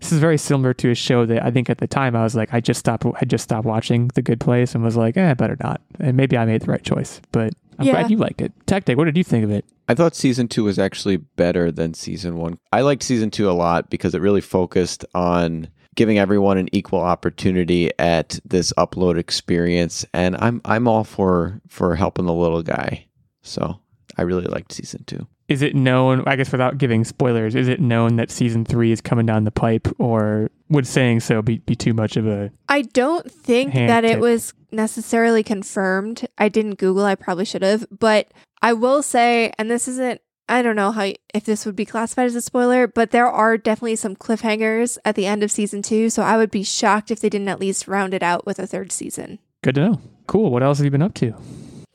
[0.00, 2.34] this is very similar to a show that I think at the time I was
[2.34, 5.34] like, I just stopped, I just stopped watching The Good Place and was like, eh,
[5.34, 5.80] better not.
[6.00, 7.92] And maybe I made the right choice, but I'm Yeah.
[7.92, 8.52] glad you liked it.
[8.66, 9.64] Tactic, what did you think of it?
[9.88, 12.58] I thought season two was actually better than season one.
[12.72, 17.00] I liked season two a lot because it really focused on giving everyone an equal
[17.00, 23.06] opportunity at this upload experience, and I'm I'm all for for helping the little guy.
[23.42, 23.78] So
[24.18, 25.26] I really liked season two.
[25.48, 29.00] Is it known, I guess without giving spoilers, is it known that season three is
[29.00, 32.82] coming down the pipe or would saying so be, be too much of a, I
[32.82, 36.26] don't think that it was necessarily confirmed.
[36.36, 37.04] I didn't Google.
[37.04, 40.20] I probably should have, but I will say, and this isn't.
[40.48, 43.58] I don't know how if this would be classified as a spoiler, but there are
[43.58, 46.08] definitely some cliffhangers at the end of season two.
[46.08, 48.66] So I would be shocked if they didn't at least round it out with a
[48.66, 49.40] third season.
[49.62, 50.00] good to know.
[50.28, 50.50] Cool.
[50.50, 51.34] What else have you been up to?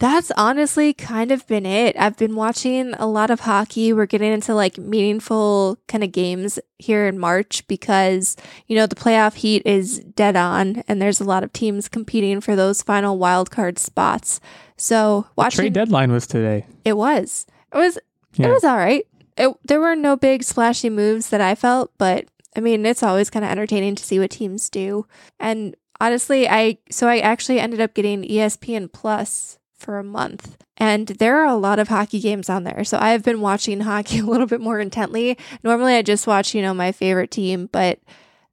[0.02, 1.95] That's honestly kind of been it.
[1.95, 3.93] I've been watching a lot of hockey.
[3.93, 8.36] We're getting into like meaningful kind of games here in March because,
[8.66, 12.41] you know, the playoff heat is dead on and there's a lot of teams competing
[12.41, 14.39] for those final wild card spots.
[14.76, 16.66] So watching Trade deadline was today.
[16.84, 17.45] it was.
[17.72, 17.99] It was
[18.38, 18.47] Yeah.
[18.47, 19.06] it was all right.
[19.38, 22.26] It, there were no big splashy moves that I felt, but
[22.56, 25.06] I mean, it's always kind of entertaining to see what teams do.
[25.39, 30.58] And honestly, I so I actually ended up getting ESPN Plus for a month.
[30.78, 32.84] And there are a lot of hockey games on there.
[32.84, 35.38] So I have been watching hockey a little bit more intently.
[35.64, 38.00] Normally I just watch, you know, my favorite team, but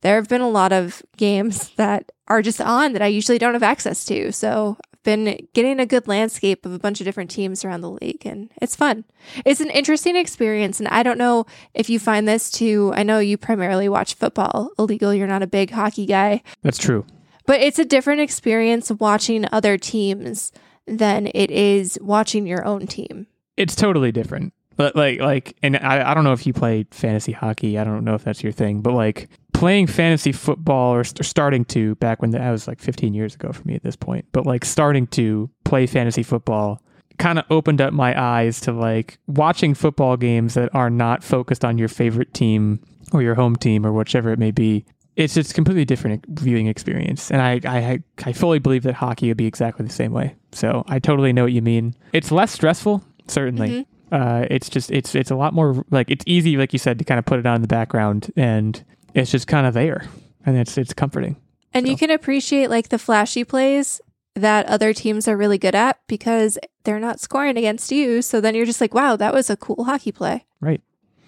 [0.01, 3.55] there have been a lot of games that are just on that I usually don't
[3.55, 4.31] have access to.
[4.33, 7.91] So I've been getting a good landscape of a bunch of different teams around the
[7.91, 9.05] league and it's fun.
[9.47, 10.79] It's an interesting experience.
[10.81, 12.93] And I don't know if you find this too.
[12.95, 15.15] I know you primarily watch football illegal.
[15.15, 17.07] You're not a big hockey guy, That's true.
[17.47, 20.53] but it's a different experience watching other teams
[20.89, 23.27] than it is watching your own team.
[23.57, 24.53] It's totally different.
[24.77, 27.79] But like like and I, I don't know if you play fantasy hockey.
[27.79, 31.65] I don't know if that's your thing, but like playing fantasy football or, st- starting
[31.65, 34.27] to back when that was like 15 years ago for me at this point.
[34.31, 36.81] But like starting to play fantasy football
[37.19, 41.65] kind of opened up my eyes to like watching football games that are not focused
[41.65, 42.81] on your favorite team
[43.13, 44.85] or your home team or whichever it may be.
[45.19, 49.27] It's just a completely different viewing experience, and I, I I fully believe that hockey
[49.27, 50.37] would be exactly the same way.
[50.53, 51.97] So I totally know what you mean.
[52.13, 53.85] It's less stressful, certainly.
[54.13, 57.05] Uh, it's just it's it's a lot more like it's easy, like you said, to
[57.05, 60.07] kind of put it on in the background, and it's just kind of there,
[60.47, 61.37] and it's it's comforting.
[61.75, 64.01] And you can appreciate like the flashy plays
[64.35, 68.23] that other teams are really good at because they're not scoring against you.
[68.23, 70.47] So then you're just like, wow, that was a cool hockey play.
[70.61, 70.81] Right.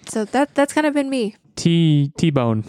[0.07, 1.35] So that that's kind of been me.
[1.57, 2.63] T T Bone.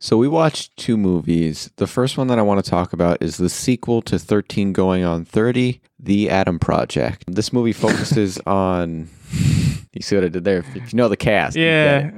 [0.00, 1.70] So we watched two movies.
[1.76, 5.04] The first one that I want to talk about is the sequel to 13 Going
[5.04, 7.24] on 30, The Adam Project.
[7.26, 9.08] This movie focuses on
[9.92, 10.58] You see what I did there?
[10.58, 11.56] If you know the cast.
[11.56, 12.12] Yeah,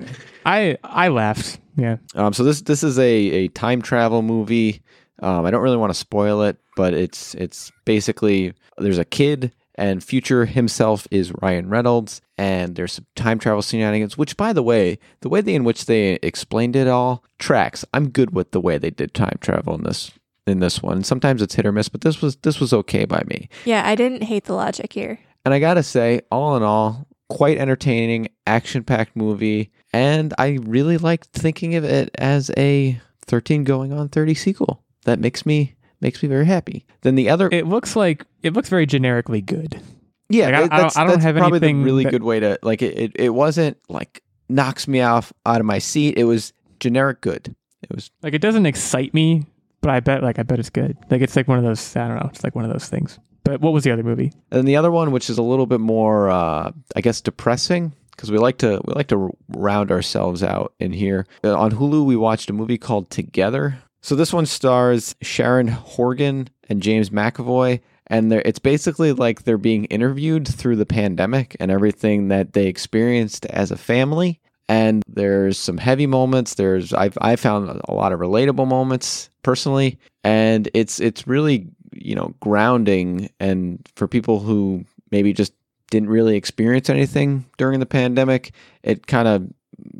[0.44, 1.58] I I laughed.
[1.76, 4.82] Yeah, Um, so this this is a, a time travel movie.
[5.22, 9.52] Um, I don't really want to spoil it, but it's it's basically there's a kid
[9.80, 14.18] and future himself is Ryan Reynolds, and there's some time travel shenanigans.
[14.18, 17.84] Which, by the way, the way they, in which they explained it all tracks.
[17.94, 20.12] I'm good with the way they did time travel in this
[20.46, 21.02] in this one.
[21.02, 23.48] Sometimes it's hit or miss, but this was this was okay by me.
[23.64, 25.18] Yeah, I didn't hate the logic here.
[25.46, 29.72] And I gotta say, all in all, quite entertaining, action packed movie.
[29.94, 34.84] And I really liked thinking of it as a 13 going on 30 sequel.
[35.06, 36.84] That makes me makes me very happy.
[37.02, 39.80] Then the other it looks like it looks very generically good.
[40.28, 42.10] yeah, like, I- I don't- that's, I don't that's have probably anything the really that-
[42.10, 45.78] good way to like it, it it wasn't like knocks me off out of my
[45.78, 46.16] seat.
[46.18, 47.54] It was generic good.
[47.82, 49.46] It was Like it doesn't excite me,
[49.80, 50.96] but I bet like I bet it's good.
[51.10, 51.96] Like it's like one of those.
[51.96, 52.28] I don't know.
[52.32, 53.18] It's like one of those things.
[53.42, 54.32] But what was the other movie?
[54.50, 58.30] And the other one, which is a little bit more, uh, I guess, depressing, because
[58.30, 61.26] we like to we like to round ourselves out in here.
[61.42, 63.78] Uh, on Hulu, we watched a movie called Together.
[64.02, 69.84] So this one stars Sharon Horgan and James McAvoy, and it's basically like they're being
[69.86, 74.40] interviewed through the pandemic and everything that they experienced as a family.
[74.68, 76.54] And there's some heavy moments.
[76.54, 82.14] There's I've I found a lot of relatable moments personally, and it's it's really you
[82.14, 85.52] know grounding and for people who maybe just
[85.90, 89.52] didn't really experience anything during the pandemic, it kind of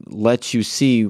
[0.06, 1.08] lets you see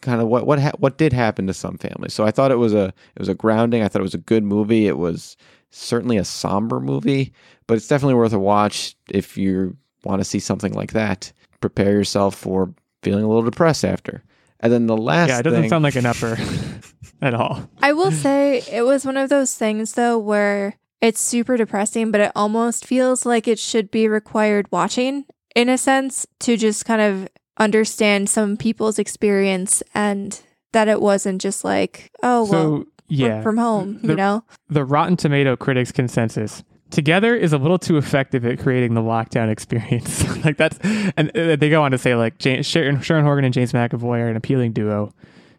[0.00, 2.14] kind of what what ha- what did happen to some families.
[2.14, 3.82] So I thought it was a it was a grounding.
[3.82, 4.86] I thought it was a good movie.
[4.86, 5.36] It was
[5.70, 7.32] certainly a somber movie,
[7.66, 11.32] but it's definitely worth a watch if you want to see something like that.
[11.60, 14.22] Prepare yourself for feeling a little depressed after.
[14.60, 16.38] And then the last yeah, it doesn't thing- sound like an upper
[17.22, 17.68] at all.
[17.80, 22.20] I will say it was one of those things though where it's super depressing, but
[22.20, 25.24] it almost feels like it should be required watching
[25.56, 30.40] in a sense to just kind of understand some people's experience and
[30.72, 34.42] that it wasn't just like, oh well, so work yeah, from home, you know?
[34.68, 39.50] the Rotten Tomato critics consensus together is a little too effective at creating the lockdown
[39.52, 40.24] experience.
[40.44, 40.78] like that's,
[41.16, 44.28] and uh, they go on to say like Sharon, Sharon Horgan and James McAvoy are
[44.28, 45.12] an appealing duo,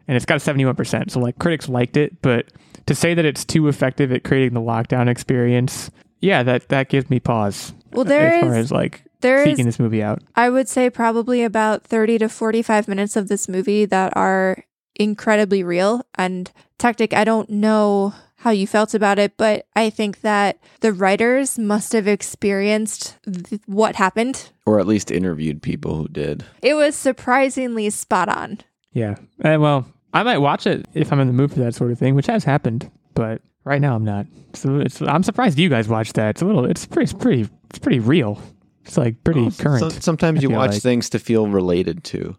[0.08, 1.12] and it's got a seventy-one percent.
[1.12, 2.46] So like critics liked it, but
[2.86, 5.90] to say that it's too effective at creating the lockdown experience,
[6.20, 7.72] yeah, that that gives me pause.
[7.92, 10.22] Well, there as far is- as like There is seeking this movie out.
[10.36, 14.64] I would say probably about 30 to 45 minutes of this movie that are
[14.94, 16.02] incredibly real.
[16.16, 20.92] And Tactic, I don't know how you felt about it, but I think that the
[20.92, 24.50] writers must have experienced th- what happened.
[24.66, 26.44] or at least interviewed people who did.
[26.60, 28.58] It was surprisingly spot on.
[28.92, 29.14] Yeah.
[29.42, 31.98] Uh, well, I might watch it if I'm in the mood for that sort of
[31.98, 34.26] thing, which has happened, but right now I'm not.
[34.52, 36.30] So it's I'm surprised you guys watched that.
[36.30, 38.38] It's a little it's pretty it's pretty it's pretty real.
[38.84, 39.80] It's like pretty Oh, current.
[39.80, 40.82] so- sometimes you watch like.
[40.82, 42.36] things to feel related to.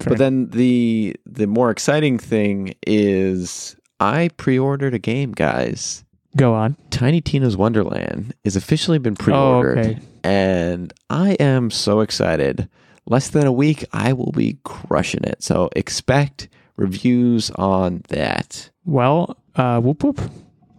[0.00, 0.10] Fair.
[0.10, 6.04] But then the the more exciting thing is I pre-ordered a game, guys.
[6.36, 6.76] Go on.
[6.90, 9.98] Tiny Tina's Wonderland is officially been pre-ordered, Oh, okay.
[10.22, 12.68] and I am so excited.
[13.06, 15.42] Less than a week, I will be crushing it.
[15.42, 18.70] So expect reviews on that.
[18.84, 20.20] Well, uh whoop whoop.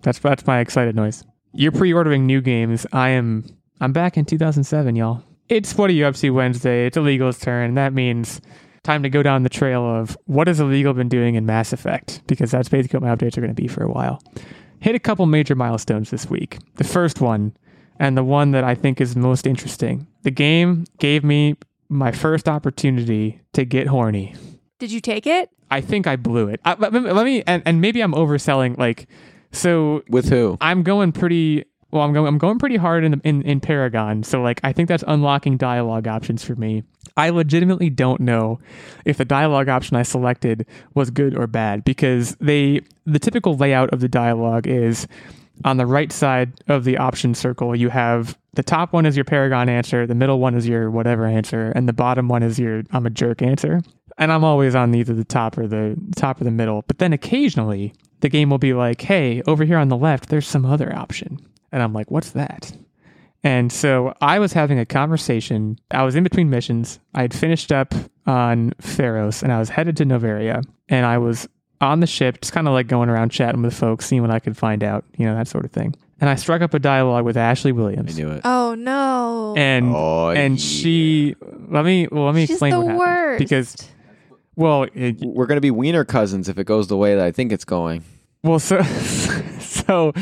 [0.02, 1.24] That's that's my excited noise.
[1.52, 2.86] You're pre-ordering new games.
[2.94, 3.44] I am
[3.82, 5.24] I'm back in 2007, y'all.
[5.48, 6.86] It's what are you up to Wednesday.
[6.86, 7.76] It's Illegal's turn.
[7.76, 8.42] That means
[8.84, 12.22] time to go down the trail of what has illegal been doing in Mass Effect
[12.28, 14.22] because that's basically what my updates are going to be for a while.
[14.80, 16.60] Hit a couple major milestones this week.
[16.76, 17.56] The first one,
[18.00, 21.56] and the one that I think is most interesting, the game gave me
[21.90, 24.36] my first opportunity to get horny.
[24.78, 25.50] Did you take it?
[25.72, 26.62] I think I blew it.
[26.64, 28.78] I, let, me- let me, and, and maybe I'm overselling.
[28.78, 29.08] Like,
[29.52, 30.58] so With who?
[30.62, 32.04] I'm going pretty well.
[32.04, 32.28] I'm going.
[32.28, 34.24] I'm going pretty hard in, the, in in Paragon.
[34.24, 36.84] So like, I think that's unlocking dialogue options for me.
[37.18, 38.60] I legitimately don't know
[39.06, 43.92] if the dialogue option I selected was good or bad because they the typical layout
[43.92, 45.08] of the dialogue is
[45.66, 49.26] on the right side of the option circle you have the top one is your
[49.26, 52.84] paragon answer the middle one is your whatever answer and the bottom one is your
[52.92, 53.82] i'm a jerk answer
[54.18, 57.12] and i'm always on either the top or the top or the middle but then
[57.14, 60.96] occasionally the game will be like hey over here on the left there's some other
[60.96, 61.40] option
[61.72, 62.72] and i'm like what's that
[63.42, 65.80] and so I was having a conversation.
[65.92, 67.00] I was in between missions.
[67.16, 67.94] I had finished up
[68.28, 70.62] on Feros and I was headed to Noveria.
[70.90, 71.48] And I was
[71.80, 74.40] on the ship, just kind of like going around chatting with folks, seeing what I
[74.40, 75.96] could find out, you know, that sort of thing.
[76.20, 78.20] And I struck up a dialogue with Ashley Williams.
[78.20, 78.42] I knew it.
[78.44, 79.54] Oh no.
[79.56, 80.62] And Oh, and yeah.
[80.82, 81.36] she
[81.70, 83.40] let me well let me She's explain the what happened worst.
[83.40, 83.76] because
[84.58, 87.54] well it, We're gonna be wiener cousins if it goes the way that I think
[87.54, 88.04] it's going.
[88.44, 88.82] Well, so
[89.90, 90.14] so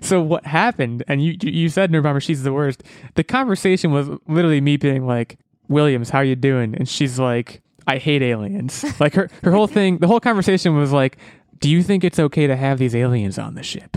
[0.00, 1.02] so what happened?
[1.08, 5.38] And you you said, "Remember, she's the worst." The conversation was literally me being like,
[5.68, 9.98] "Williams, how you doing?" And she's like, "I hate aliens." like her her whole thing,
[9.98, 11.18] the whole conversation was like,
[11.58, 13.96] "Do you think it's okay to have these aliens on the ship?"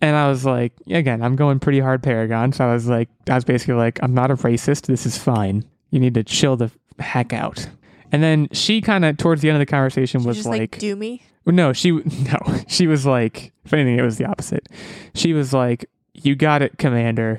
[0.00, 2.52] And I was like, again, I'm going pretty hard Paragon.
[2.52, 4.86] So I was like, I was basically like, I'm not a racist.
[4.86, 5.64] This is fine.
[5.92, 7.68] You need to chill the heck out.
[8.12, 10.60] And then she kind of, towards the end of the conversation, She was just like,
[10.60, 11.22] like do me.
[11.46, 12.38] No, she no,
[12.68, 14.68] she was like, if anything, it was the opposite.
[15.14, 17.38] She was like, "You got it, Commander."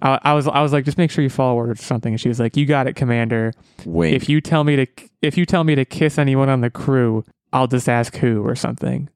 [0.00, 2.14] I, I was I was like, just make sure you follow orders or something.
[2.14, 3.52] And she was like, "You got it, Commander.
[3.84, 4.14] Wait.
[4.14, 4.86] If you tell me to
[5.22, 8.56] if you tell me to kiss anyone on the crew, I'll just ask who or
[8.56, 9.08] something."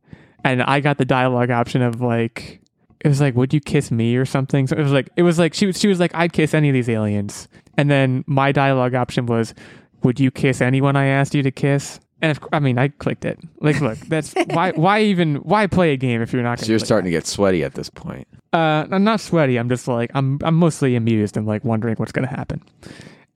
[0.44, 2.60] And I got the dialogue option of like,
[3.00, 4.66] it was like, "Would you kiss me?" or something.
[4.66, 6.68] So it was like, it was like she was she was like, "I'd kiss any
[6.68, 9.54] of these aliens." And then my dialogue option was,
[10.02, 13.24] "Would you kiss anyone I asked you to kiss?" And of, I mean, I clicked
[13.24, 13.40] it.
[13.60, 14.70] Like, look, that's why.
[14.72, 15.36] Why even?
[15.36, 16.58] Why play a game if you're not?
[16.60, 18.28] so Gonna you're click starting to get sweaty at this point.
[18.52, 19.56] Uh, I'm not sweaty.
[19.58, 20.38] I'm just like I'm.
[20.42, 22.62] I'm mostly amused and like wondering what's gonna happen.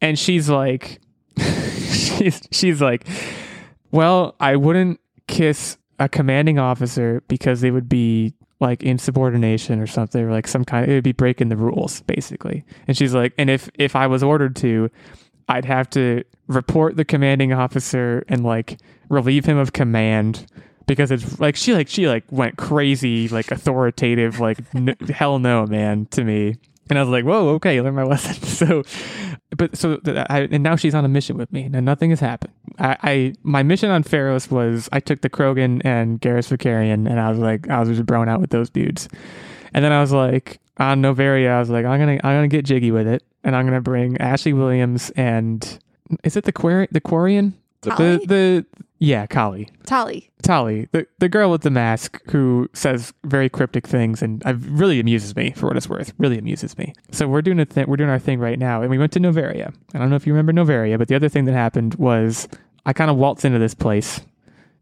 [0.01, 1.01] And she's like,
[1.39, 3.07] she's she's like,
[3.91, 10.23] well, I wouldn't kiss a commanding officer because they would be like insubordination or something,
[10.23, 10.85] or like some kind.
[10.85, 12.65] Of, It would be breaking the rules, basically.
[12.87, 14.91] And she's like, and if if I was ordered to,
[15.49, 18.79] I'd have to report the commanding officer and like
[19.09, 20.47] relieve him of command
[20.87, 25.67] because it's like she like she like went crazy like authoritative like n- hell no
[25.67, 26.57] man to me.
[26.89, 28.43] And I was like whoa okay learn my lesson.
[28.57, 28.83] So
[29.57, 31.71] but so I, and now she's on a mission with me.
[31.73, 32.53] And nothing has happened.
[32.79, 37.21] I, I my mission on Feros was I took the Krogan and Garrus Vakarian and
[37.21, 39.09] I was like I was just brown out with those dudes.
[39.75, 42.65] And then I was like on Noveria I was like I'm gonna I'm gonna get
[42.65, 45.79] jiggy with it and I'm gonna bring Ashley Williams and
[46.25, 48.19] is it the Quari- the Quarian Tali?
[48.19, 48.67] the the
[48.99, 50.31] yeah Kali Tali.
[50.43, 55.01] Tali, the, the girl with the mask who says very cryptic things and uh, really
[55.01, 56.13] amuses me for what it's worth.
[56.19, 56.95] Really amuses me.
[57.11, 59.19] So we're doing a th- we're doing our thing right now, and we went to
[59.19, 59.75] Noveria.
[59.93, 62.47] I don't know if you remember Noveria, but the other thing that happened was
[62.85, 64.21] I kind of waltzed into this place,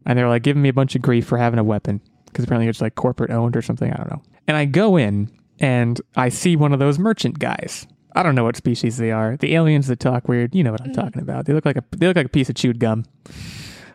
[0.05, 2.45] and they were like giving me a bunch of grief for having a weapon because
[2.45, 3.91] apparently it's like corporate owned or something.
[3.91, 4.21] I don't know.
[4.47, 7.87] And I go in and I see one of those merchant guys.
[8.15, 9.35] I don't know what species they are.
[9.37, 10.55] The aliens that talk weird.
[10.55, 11.01] You know what I'm mm-hmm.
[11.01, 11.45] talking about.
[11.45, 13.05] They look like a they look like a piece of chewed gum.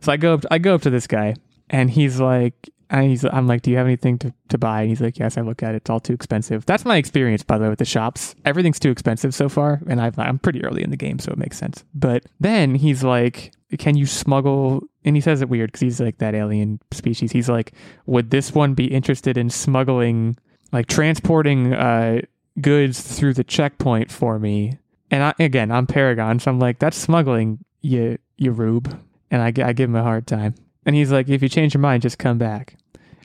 [0.00, 1.34] So I go up I go up to this guy
[1.70, 4.82] and he's like and he's I'm like, Do you have anything to, to buy?
[4.82, 6.66] And he's like, Yes, I look at it, it's all too expensive.
[6.66, 8.34] That's my experience by the way with the shops.
[8.44, 11.38] Everything's too expensive so far, and I've, I'm pretty early in the game, so it
[11.38, 11.84] makes sense.
[11.94, 16.18] But then he's like, Can you smuggle and he says it weird because he's like
[16.18, 17.32] that alien species.
[17.32, 17.72] He's like,
[18.06, 20.36] Would this one be interested in smuggling
[20.72, 22.20] like transporting uh
[22.60, 24.78] goods through the checkpoint for me?
[25.10, 28.98] And I, again, I'm Paragon, so I'm like, that's smuggling, you you rube.
[29.32, 30.54] And I, I give him a hard time.
[30.86, 32.76] And he's like, if you change your mind, just come back.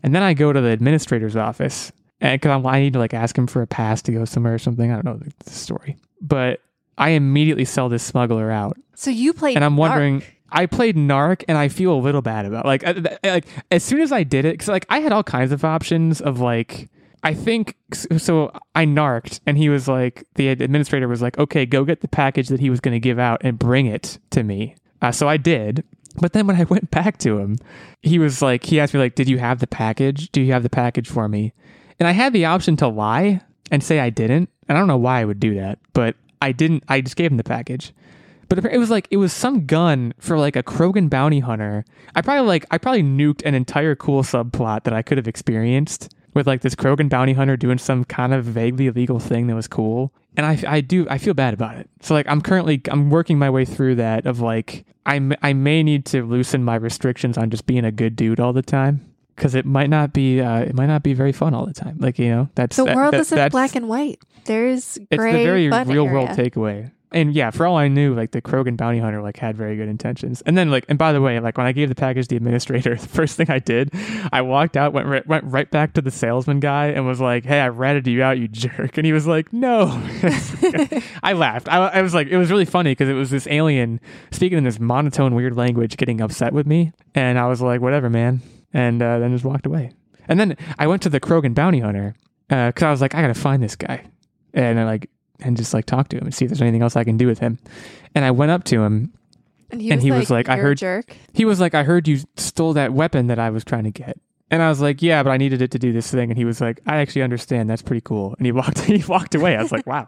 [0.03, 1.91] And then I go to the administrator's office,
[2.21, 4.59] and because I need to like ask him for a pass to go somewhere or
[4.59, 4.91] something.
[4.91, 6.61] I don't know the, the story, but
[6.97, 9.55] I immediately sell this smuggler out, So you played.
[9.55, 9.77] and I'm Narc.
[9.79, 10.23] wondering.
[10.51, 13.83] I played Narc, and I feel a little bad about like I- I- like as
[13.83, 16.89] soon as I did it, because like I had all kinds of options of like
[17.25, 18.51] I think so.
[18.75, 22.49] I narked, and he was like, the administrator was like, okay, go get the package
[22.49, 24.75] that he was going to give out and bring it to me.
[25.01, 25.83] Uh, so I did.
[26.21, 27.57] But then when I went back to him,
[28.03, 30.31] he was like, he asked me, like, did you have the package?
[30.31, 31.51] Do you have the package for me?
[31.99, 34.51] And I had the option to lie and say I didn't.
[34.69, 36.83] And I don't know why I would do that, but I didn't.
[36.87, 37.91] I just gave him the package.
[38.49, 41.85] But it was like it was some gun for like a Krogan bounty hunter.
[42.13, 46.13] I probably like I probably nuked an entire cool subplot that I could have experienced
[46.35, 49.67] with like this Krogan bounty hunter doing some kind of vaguely illegal thing that was
[49.67, 50.13] cool.
[50.37, 51.89] And I, I do I feel bad about it.
[52.01, 55.53] So like I'm currently I'm working my way through that of like I, m- I
[55.53, 59.05] may need to loosen my restrictions on just being a good dude all the time
[59.35, 61.97] because it might not be uh, it might not be very fun all the time.
[61.99, 64.19] Like you know that's The that- world that- isn't that's- black and white.
[64.45, 66.91] There's it's gray, the very real world takeaway.
[67.11, 69.87] And yeah, for all I knew, like the Krogan bounty hunter like had very good
[69.87, 70.41] intentions.
[70.41, 72.35] And then like, and by the way, like when I gave the package to the
[72.37, 73.91] administrator, the first thing I did,
[74.33, 77.45] I walked out, went right, went right back to the salesman guy, and was like,
[77.45, 79.87] "Hey, I ratted you out, you jerk." And he was like, "No."
[81.23, 81.69] I laughed.
[81.69, 84.01] I, I was like, it was really funny because it was this alien
[84.31, 88.09] speaking in this monotone, weird language, getting upset with me, and I was like, "Whatever,
[88.09, 88.41] man,"
[88.73, 89.91] and uh, then just walked away.
[90.27, 92.15] And then I went to the Krogan bounty hunter
[92.49, 94.05] because I was like, I gotta find this guy,
[94.53, 95.09] and I like
[95.41, 97.27] and just like talk to him and see if there's anything else I can do
[97.27, 97.59] with him.
[98.13, 99.13] And I went up to him.
[99.71, 101.15] And he And was he like, was like, I heard- jerk.
[101.33, 104.17] He was like, I heard you stole that weapon that I was trying to get.
[104.51, 106.29] And I was like, yeah, but I needed it to do this thing.
[106.29, 107.67] And he was like, I actually understand.
[107.69, 108.35] That's pretty cool.
[108.37, 109.55] And he walked, he walked away.
[109.57, 110.07] I was like, wow.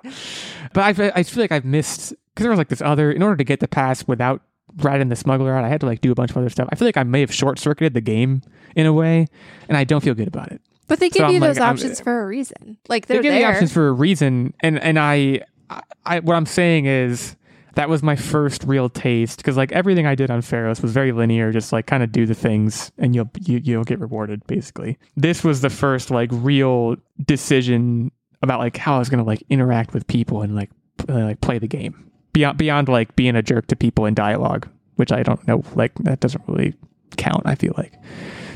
[0.73, 3.11] But I, I feel like I've missed because there was like this other.
[3.11, 4.41] In order to get the pass without
[4.77, 6.69] riding the smuggler out, I had to like do a bunch of other stuff.
[6.71, 8.43] I feel like I may have short circuited the game
[8.75, 9.25] in a way,
[9.67, 10.61] and I don't feel good about it.
[10.87, 12.77] But they So give you I'm like, those I'm- options for a reason.
[12.87, 13.49] Like they're they're give there.
[13.51, 17.35] options for a reason and and I, I I what i'm saying is
[17.75, 21.11] that was my first real taste because like everything i did on Feros was very
[21.11, 24.97] linear just like kind of do the things and you'll you, you'll get rewarded basically
[25.17, 28.09] this was the first like real decision
[28.41, 31.19] about like how i was going to like interact with people and like p- uh,
[31.25, 35.11] like play the game beyond beyond like being a jerk to people in dialogue which
[35.11, 36.73] i don't know like that doesn't really
[37.17, 37.93] count i feel like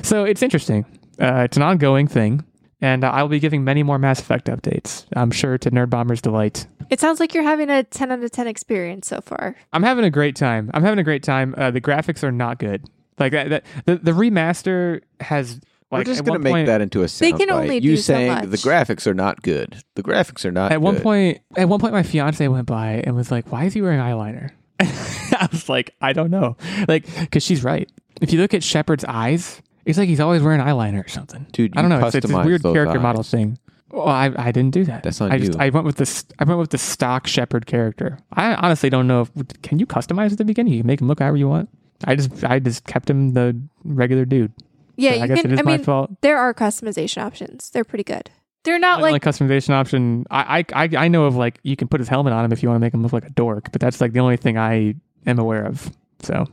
[0.01, 0.85] so it's interesting
[1.21, 2.43] uh, it's an ongoing thing
[2.81, 5.05] and uh, I'll be giving many more Mass Effect updates.
[5.15, 6.65] I'm sure to Nerd Bomber's delight.
[6.89, 9.55] it sounds like you're having a 10 out of 10 experience so far.
[9.71, 10.71] I'm having a great time.
[10.73, 11.53] I'm having a great time.
[11.57, 12.89] Uh, the graphics are not good.
[13.19, 15.59] Like that, that the the remaster has
[15.91, 18.13] like We're just gonna make point, that into a They can only you do so
[18.13, 19.83] saying the graphics are not good.
[19.93, 21.03] The graphics are not At one good.
[21.03, 23.99] point, at one point, my fiance went by and was like, "Why is he wearing
[23.99, 26.57] eyeliner?" I was like, "I don't know."
[26.87, 27.91] Like, because she's right.
[28.21, 31.45] If you look at Shepard's eyes, it's like he's always wearing eyeliner or something.
[31.51, 32.05] Dude, I don't know.
[32.05, 33.01] It's, it's this weird character eyes.
[33.03, 33.57] model thing.
[33.89, 35.03] Well, I, I didn't do that.
[35.03, 35.59] That's on I just you.
[35.59, 38.19] I went with the I went with the stock Shepard character.
[38.33, 40.73] I honestly don't know if can you customize at the beginning.
[40.73, 41.69] You can make him look however you want.
[42.05, 44.53] I just I just kept him the regular dude.
[44.95, 45.51] Yeah, So you I guess can.
[45.51, 46.09] it is I my mean, fault.
[46.21, 47.69] there are customization options.
[47.71, 48.29] They're pretty good.
[48.63, 51.75] They're not The only like customization option I, I I I know of like you
[51.75, 53.29] can put his helmet on him if you want to make him look like a
[53.31, 55.89] dork, but that's like the only thing I am aware of.
[56.21, 56.45] So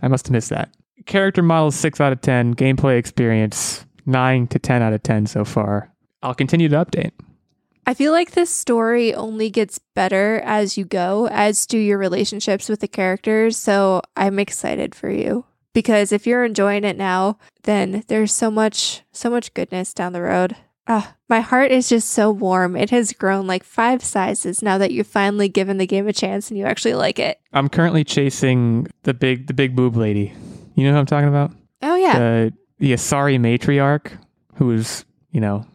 [0.00, 0.68] I must have missed that.
[1.06, 2.54] Character models six out of ten.
[2.54, 5.92] Gameplay experience nine to ten out of ten so far.
[6.22, 7.12] I'll continue to update.
[7.84, 12.68] I feel like this story only gets better as you go, as do your relationships
[12.68, 13.56] with the characters.
[13.56, 19.02] So I'm excited for you because if you're enjoying it now, then there's so much,
[19.10, 20.56] so much goodness down the road.
[20.86, 22.76] Ah, my heart is just so warm.
[22.76, 26.50] It has grown like five sizes now that you've finally given the game a chance
[26.50, 27.40] and you actually like it.
[27.52, 30.34] I'm currently chasing the big the big boob lady.
[30.74, 31.52] You know who I'm talking about?
[31.82, 34.10] Oh yeah, The the Asari matriarch
[34.54, 35.66] who's, you know,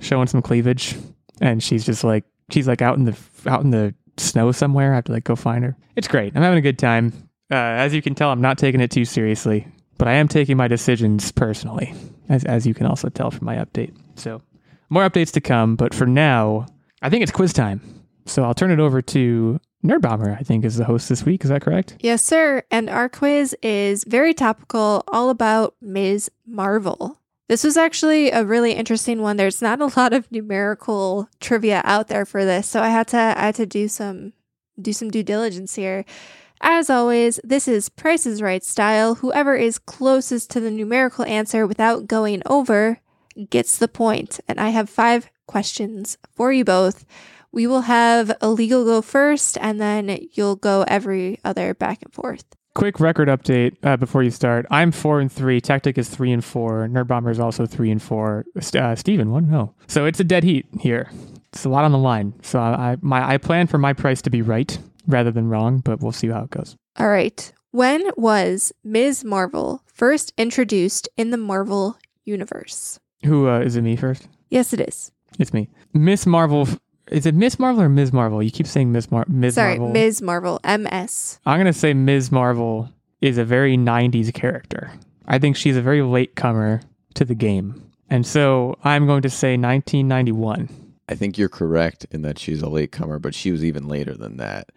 [0.00, 0.96] showing some cleavage
[1.40, 4.92] and she's just like she's like out in the out in the snow somewhere.
[4.92, 5.76] I have to like go find her.
[5.96, 6.34] It's great.
[6.36, 7.12] I'm having a good time.
[7.50, 9.66] Uh, as you can tell, I'm not taking it too seriously,
[9.98, 11.92] but I am taking my decisions personally,
[12.28, 13.94] as as you can also tell from my update.
[14.14, 14.40] So
[14.88, 16.66] more updates to come, but for now,
[17.02, 17.80] I think it's quiz time.
[18.26, 20.36] So I'll turn it over to Nerd Bomber.
[20.38, 21.44] I think is the host this week.
[21.44, 21.96] Is that correct?
[22.00, 22.62] yes sir.
[22.70, 26.30] And our quiz is very topical, all about Ms.
[26.46, 27.18] Marvel.
[27.48, 29.36] This was actually a really interesting one.
[29.36, 33.16] There's not a lot of numerical trivia out there for this, so I had to
[33.16, 34.32] I had to do some
[34.80, 36.04] do some due diligence here.
[36.62, 39.16] As always, this is Price is Right style.
[39.16, 43.00] Whoever is closest to the numerical answer without going over
[43.48, 44.40] gets the point.
[44.46, 47.06] And I have five questions for you both.
[47.52, 52.44] We will have illegal go first, and then you'll go every other back and forth.
[52.74, 54.64] Quick record update uh, before you start.
[54.70, 55.60] I'm four and three.
[55.60, 56.86] Tactic is three and four.
[56.86, 58.44] Nerd Bomber is also three and four.
[58.56, 59.74] Uh, Steven, one no.
[59.88, 61.10] So it's a dead heat here.
[61.52, 62.34] It's a lot on the line.
[62.42, 64.78] So I my I plan for my price to be right
[65.08, 66.76] rather than wrong, but we'll see how it goes.
[66.96, 67.52] All right.
[67.72, 69.24] When was Ms.
[69.24, 73.00] Marvel first introduced in the Marvel universe?
[73.24, 73.82] Who uh, is it?
[73.82, 74.28] Me first.
[74.48, 75.10] Yes, it is.
[75.38, 75.68] It's me.
[75.92, 76.68] Miss Marvel.
[77.10, 78.12] Is it Miss Marvel or Ms.
[78.12, 78.42] Marvel?
[78.42, 79.24] You keep saying Miss Mar.
[79.28, 79.56] Ms.
[79.56, 79.76] Marvel.
[79.76, 79.92] Sorry, Marvel.
[79.92, 80.22] Ms.
[80.22, 81.40] Marvel, MS.
[81.44, 82.30] I'm gonna say Ms.
[82.30, 82.88] Marvel
[83.20, 84.92] is a very '90s character.
[85.26, 86.80] I think she's a very late comer
[87.14, 90.68] to the game, and so I'm going to say 1991.
[91.08, 94.36] I think you're correct in that she's a latecomer, but she was even later than
[94.36, 94.70] that.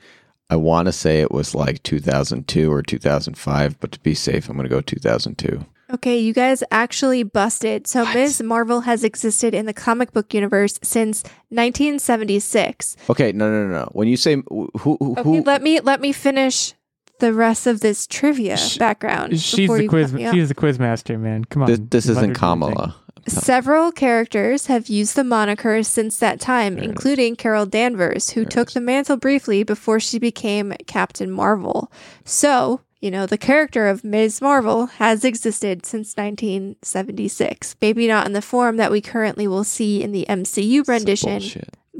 [0.49, 4.55] I want to say it was like 2002 or 2005, but to be safe, I'm
[4.55, 5.65] going to go 2002.
[5.93, 7.85] Okay, you guys actually busted.
[7.87, 8.41] So Ms.
[8.41, 12.97] Marvel has existed in the comic book universe since 1976.
[13.09, 13.89] Okay, no, no, no, no.
[13.93, 16.73] When you say who, who, Okay, who let me let me finish
[17.19, 19.39] the rest of this trivia Sh- background.
[19.39, 20.11] She's the you quiz.
[20.11, 20.31] cut me.
[20.31, 21.45] She's the quiz master, man.
[21.45, 21.67] Come on.
[21.69, 22.33] this, this isn't do her thing.
[22.33, 22.95] Kamala.
[23.25, 26.89] Several characters have used the moniker since that time, There it is.
[26.89, 28.73] including Carol Danvers, who There took is.
[28.73, 31.89] the mantle briefly before she became Captain Marvel.
[32.25, 34.41] So, you know, the character of Ms.
[34.41, 37.75] Marvel has existed since 1976.
[37.81, 41.43] Maybe not in the form that we currently will see in the MCU rendition,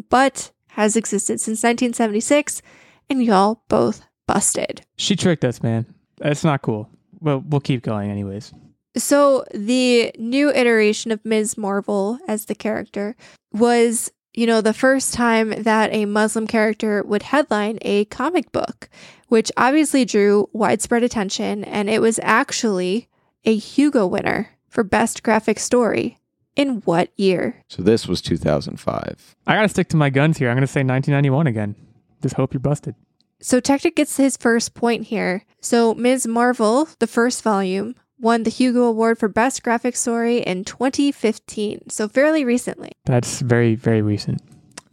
[0.07, 2.61] but has existed since 1976,
[3.09, 4.85] and y'all both busted.
[4.95, 5.85] She tricked us, man.
[6.19, 6.89] That's not cool.
[7.19, 8.53] Well, we'll keep going anyways.
[8.95, 11.57] So the new iteration of Ms.
[11.57, 13.17] Marvel as the character
[13.51, 18.89] was, you know, the first time that a Muslim character would headline a comic book,
[19.27, 23.07] which obviously drew widespread attention, and it was actually
[23.45, 26.19] a Hugo winner for Best Graphic Story.
[26.55, 27.63] In what year?
[27.67, 29.35] So this was 2005.
[29.47, 30.49] I gotta stick to my guns here.
[30.49, 31.75] I'm gonna say 1991 again.
[32.21, 32.93] Just hope you're busted.
[33.41, 35.45] So Tactic gets his first point here.
[35.61, 36.27] So Ms.
[36.27, 41.89] Marvel, the first volume, won the Hugo Award for Best Graphic Story in 2015.
[41.89, 42.93] So fairly recently.
[43.05, 44.41] That's very, very recent.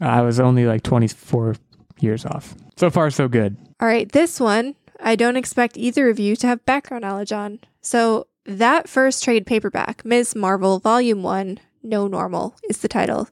[0.01, 1.55] I was only like 24
[2.01, 2.55] years off.
[2.77, 3.57] So far, so good.
[3.81, 7.61] All right, this one, I don't expect either of you to have background knowledge on.
[7.81, 10.35] So, that first trade paperback, Ms.
[10.35, 13.29] Marvel Volume 1, No Normal, is the title.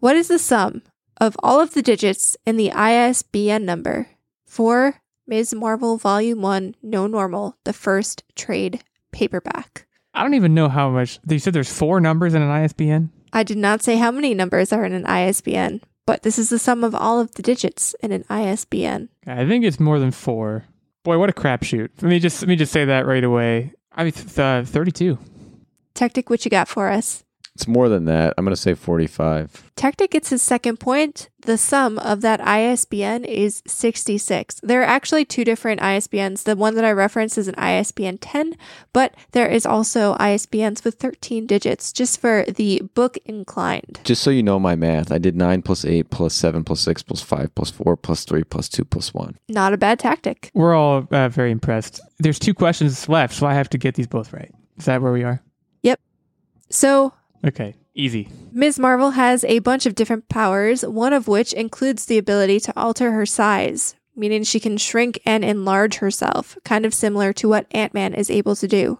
[0.00, 0.82] What is the sum
[1.20, 4.08] of all of the digits in the ISBN number
[4.46, 5.54] for Ms.
[5.54, 8.82] Marvel Volume 1, No Normal, the first trade
[9.12, 9.86] paperback?
[10.14, 11.20] I don't even know how much.
[11.28, 13.10] You said there's four numbers in an ISBN.
[13.32, 16.58] I did not say how many numbers are in an ISBN, but this is the
[16.58, 19.10] sum of all of the digits in an ISBN.
[19.26, 20.64] I think it's more than four.
[21.04, 21.90] Boy, what a crapshoot.
[22.00, 23.72] Let me just let me just say that right away.
[23.92, 25.18] I mean, th- uh, 32.
[25.94, 27.24] Tactic, what you got for us?
[27.58, 28.34] It's more than that.
[28.38, 29.72] I'm going to say 45.
[29.74, 31.28] Tactic gets his second point.
[31.40, 34.60] The sum of that ISBN is 66.
[34.62, 36.44] There are actually two different ISBNs.
[36.44, 38.54] The one that I referenced is an ISBN 10,
[38.92, 43.98] but there is also ISBNs with 13 digits just for the book inclined.
[44.04, 47.02] Just so you know my math, I did 9 plus 8 plus 7 plus 6
[47.02, 49.36] plus 5 plus 4 plus 3 plus 2 plus 1.
[49.48, 50.52] Not a bad tactic.
[50.54, 52.00] We're all uh, very impressed.
[52.20, 54.54] There's two questions left, so I have to get these both right.
[54.76, 55.42] Is that where we are?
[55.82, 55.98] Yep.
[56.70, 57.14] So,
[57.46, 58.28] Okay, easy.
[58.52, 58.78] Ms.
[58.78, 63.12] Marvel has a bunch of different powers, one of which includes the ability to alter
[63.12, 67.94] her size, meaning she can shrink and enlarge herself, kind of similar to what Ant
[67.94, 68.98] Man is able to do.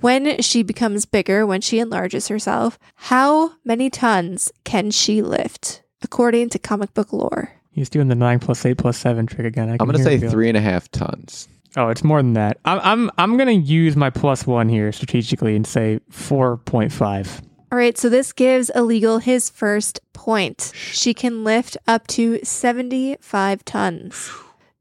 [0.00, 6.48] When she becomes bigger, when she enlarges herself, how many tons can she lift, according
[6.50, 7.52] to comic book lore?
[7.70, 9.68] He's doing the nine plus eight plus seven trick again.
[9.68, 11.48] I I'm going to say three and a half tons.
[11.76, 12.58] Oh, it's more than that.
[12.64, 17.40] I'm I'm I'm gonna use my plus one here strategically and say four point five.
[17.72, 20.72] All right, so this gives Illegal his first point.
[20.74, 24.30] She can lift up to 75 tons.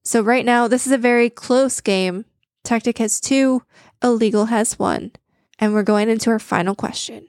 [0.04, 2.26] So right now, this is a very close game.
[2.64, 3.62] Tactic has two,
[4.04, 5.12] Illegal has one.
[5.60, 7.28] And we're going into our final question.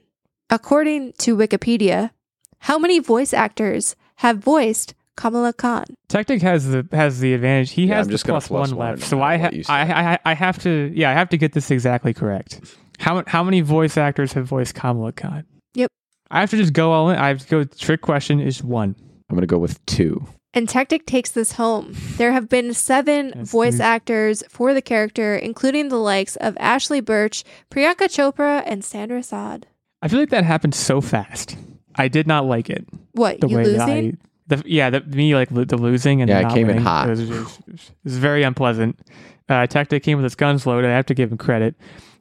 [0.49, 2.11] According to Wikipedia,
[2.59, 5.85] how many voice actors have voiced Kamala Khan?
[6.07, 7.71] Tactic has the has the advantage.
[7.71, 9.73] He Yeah, has I'm the just plus plus one one left, so I, what ha-
[9.73, 12.59] I I I have to yeah I have to get this exactly correct.
[13.01, 15.43] How how many voice actors have voiced Kamala Khan?
[15.73, 15.89] Yep.
[16.29, 17.17] I have to just go all in.
[17.17, 17.63] I have to go.
[17.63, 18.95] Trick question is one.
[19.29, 20.25] I'm going to go with 2.
[20.53, 21.95] And Tactic takes this home.
[22.17, 23.81] There have been seven That's voice neat.
[23.85, 29.67] actors for the character, including the likes of Ashly Burch, Priyanka Chopra, and Sandra Saad.
[30.01, 31.55] I feel like that happened so fast.
[31.95, 32.85] I did not like it.
[33.13, 34.17] What, The you way that losing?
[34.49, 36.77] I, the, yeah, the, me like the losing and Yeah, the it not came in
[36.79, 37.07] hot.
[37.07, 38.99] It was, it was- it was very unpleasant.
[39.47, 40.89] Uh, Tactic came with his guns loaded.
[40.89, 41.75] I have to give him credit.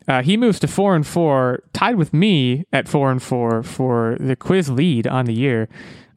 [0.09, 4.17] Uh, he moves to four and four, tied with me at four and four for
[4.19, 5.69] the quiz lead on the year.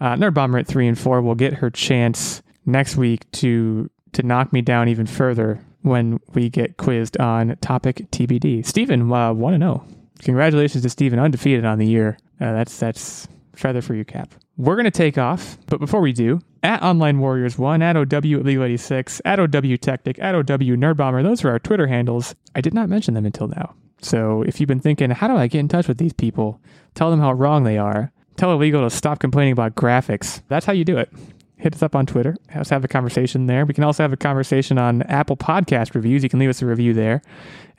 [0.02, 4.24] Uh, Nerd Bomber at three and four will get her chance next week to to
[4.24, 8.66] knock me down even further when we get quizzed on topic TBD.
[8.66, 9.86] Stephen, uh, one and zero.
[10.20, 12.18] Congratulations to Stephen, undefeated on the year.
[12.40, 14.34] Uh, that's that's feather for your cap.
[14.58, 18.64] We're gonna take off, but before we do, at Online Warriors One, at OW Legal
[18.64, 22.36] 86, at OW Tactic, at OW Nerd Bomber, those are our Twitter handles.
[22.56, 23.76] I did not mention them until now.
[24.02, 26.60] So if you've been thinking, how do I get in touch with these people?
[26.94, 28.12] Tell them how wrong they are.
[28.36, 30.42] Tell Illegal to stop complaining about graphics.
[30.48, 31.12] That's how you do it.
[31.58, 32.36] Hit us up on Twitter.
[32.54, 33.66] Let's have a conversation there.
[33.66, 36.24] We can also have a conversation on Apple Podcast reviews.
[36.24, 37.22] You can leave us a review there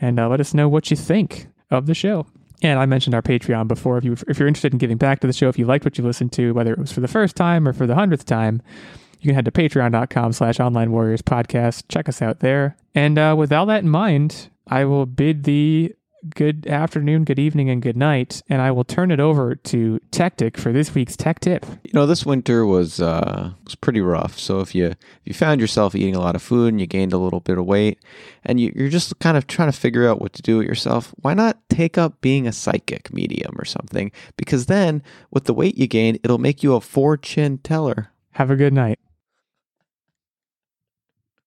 [0.01, 2.27] and uh, let us know what you think of the show.
[2.65, 3.99] And I mentioned our Patreon before.
[3.99, 5.99] If you if you're interested in giving back to the show, if you liked what
[5.99, 8.63] you listened to, whether it was for the first time or for the hundredth time,
[9.21, 11.85] you can head to patreon.com slash online warriors podcast.
[11.89, 12.77] Check us out there.
[12.95, 15.93] And uh, with all that in mind, I will bid thee
[16.31, 18.43] good afternoon, good evening, and good night.
[18.49, 21.67] And I will turn it over to Tactic for this week's tech tip.
[21.83, 24.39] You know, this winter was uh, was pretty rough.
[24.39, 27.13] So if you if you found yourself eating a lot of food and you gained
[27.13, 27.99] a little bit of weight,
[28.45, 31.15] and you, you're just kind of trying to figure out what to do with yourself,
[31.21, 34.13] why not take up being a psychic medium or something?
[34.37, 38.11] Because then, with the weight you gain, it'll make you a fortune teller.
[38.33, 38.99] Have a good night.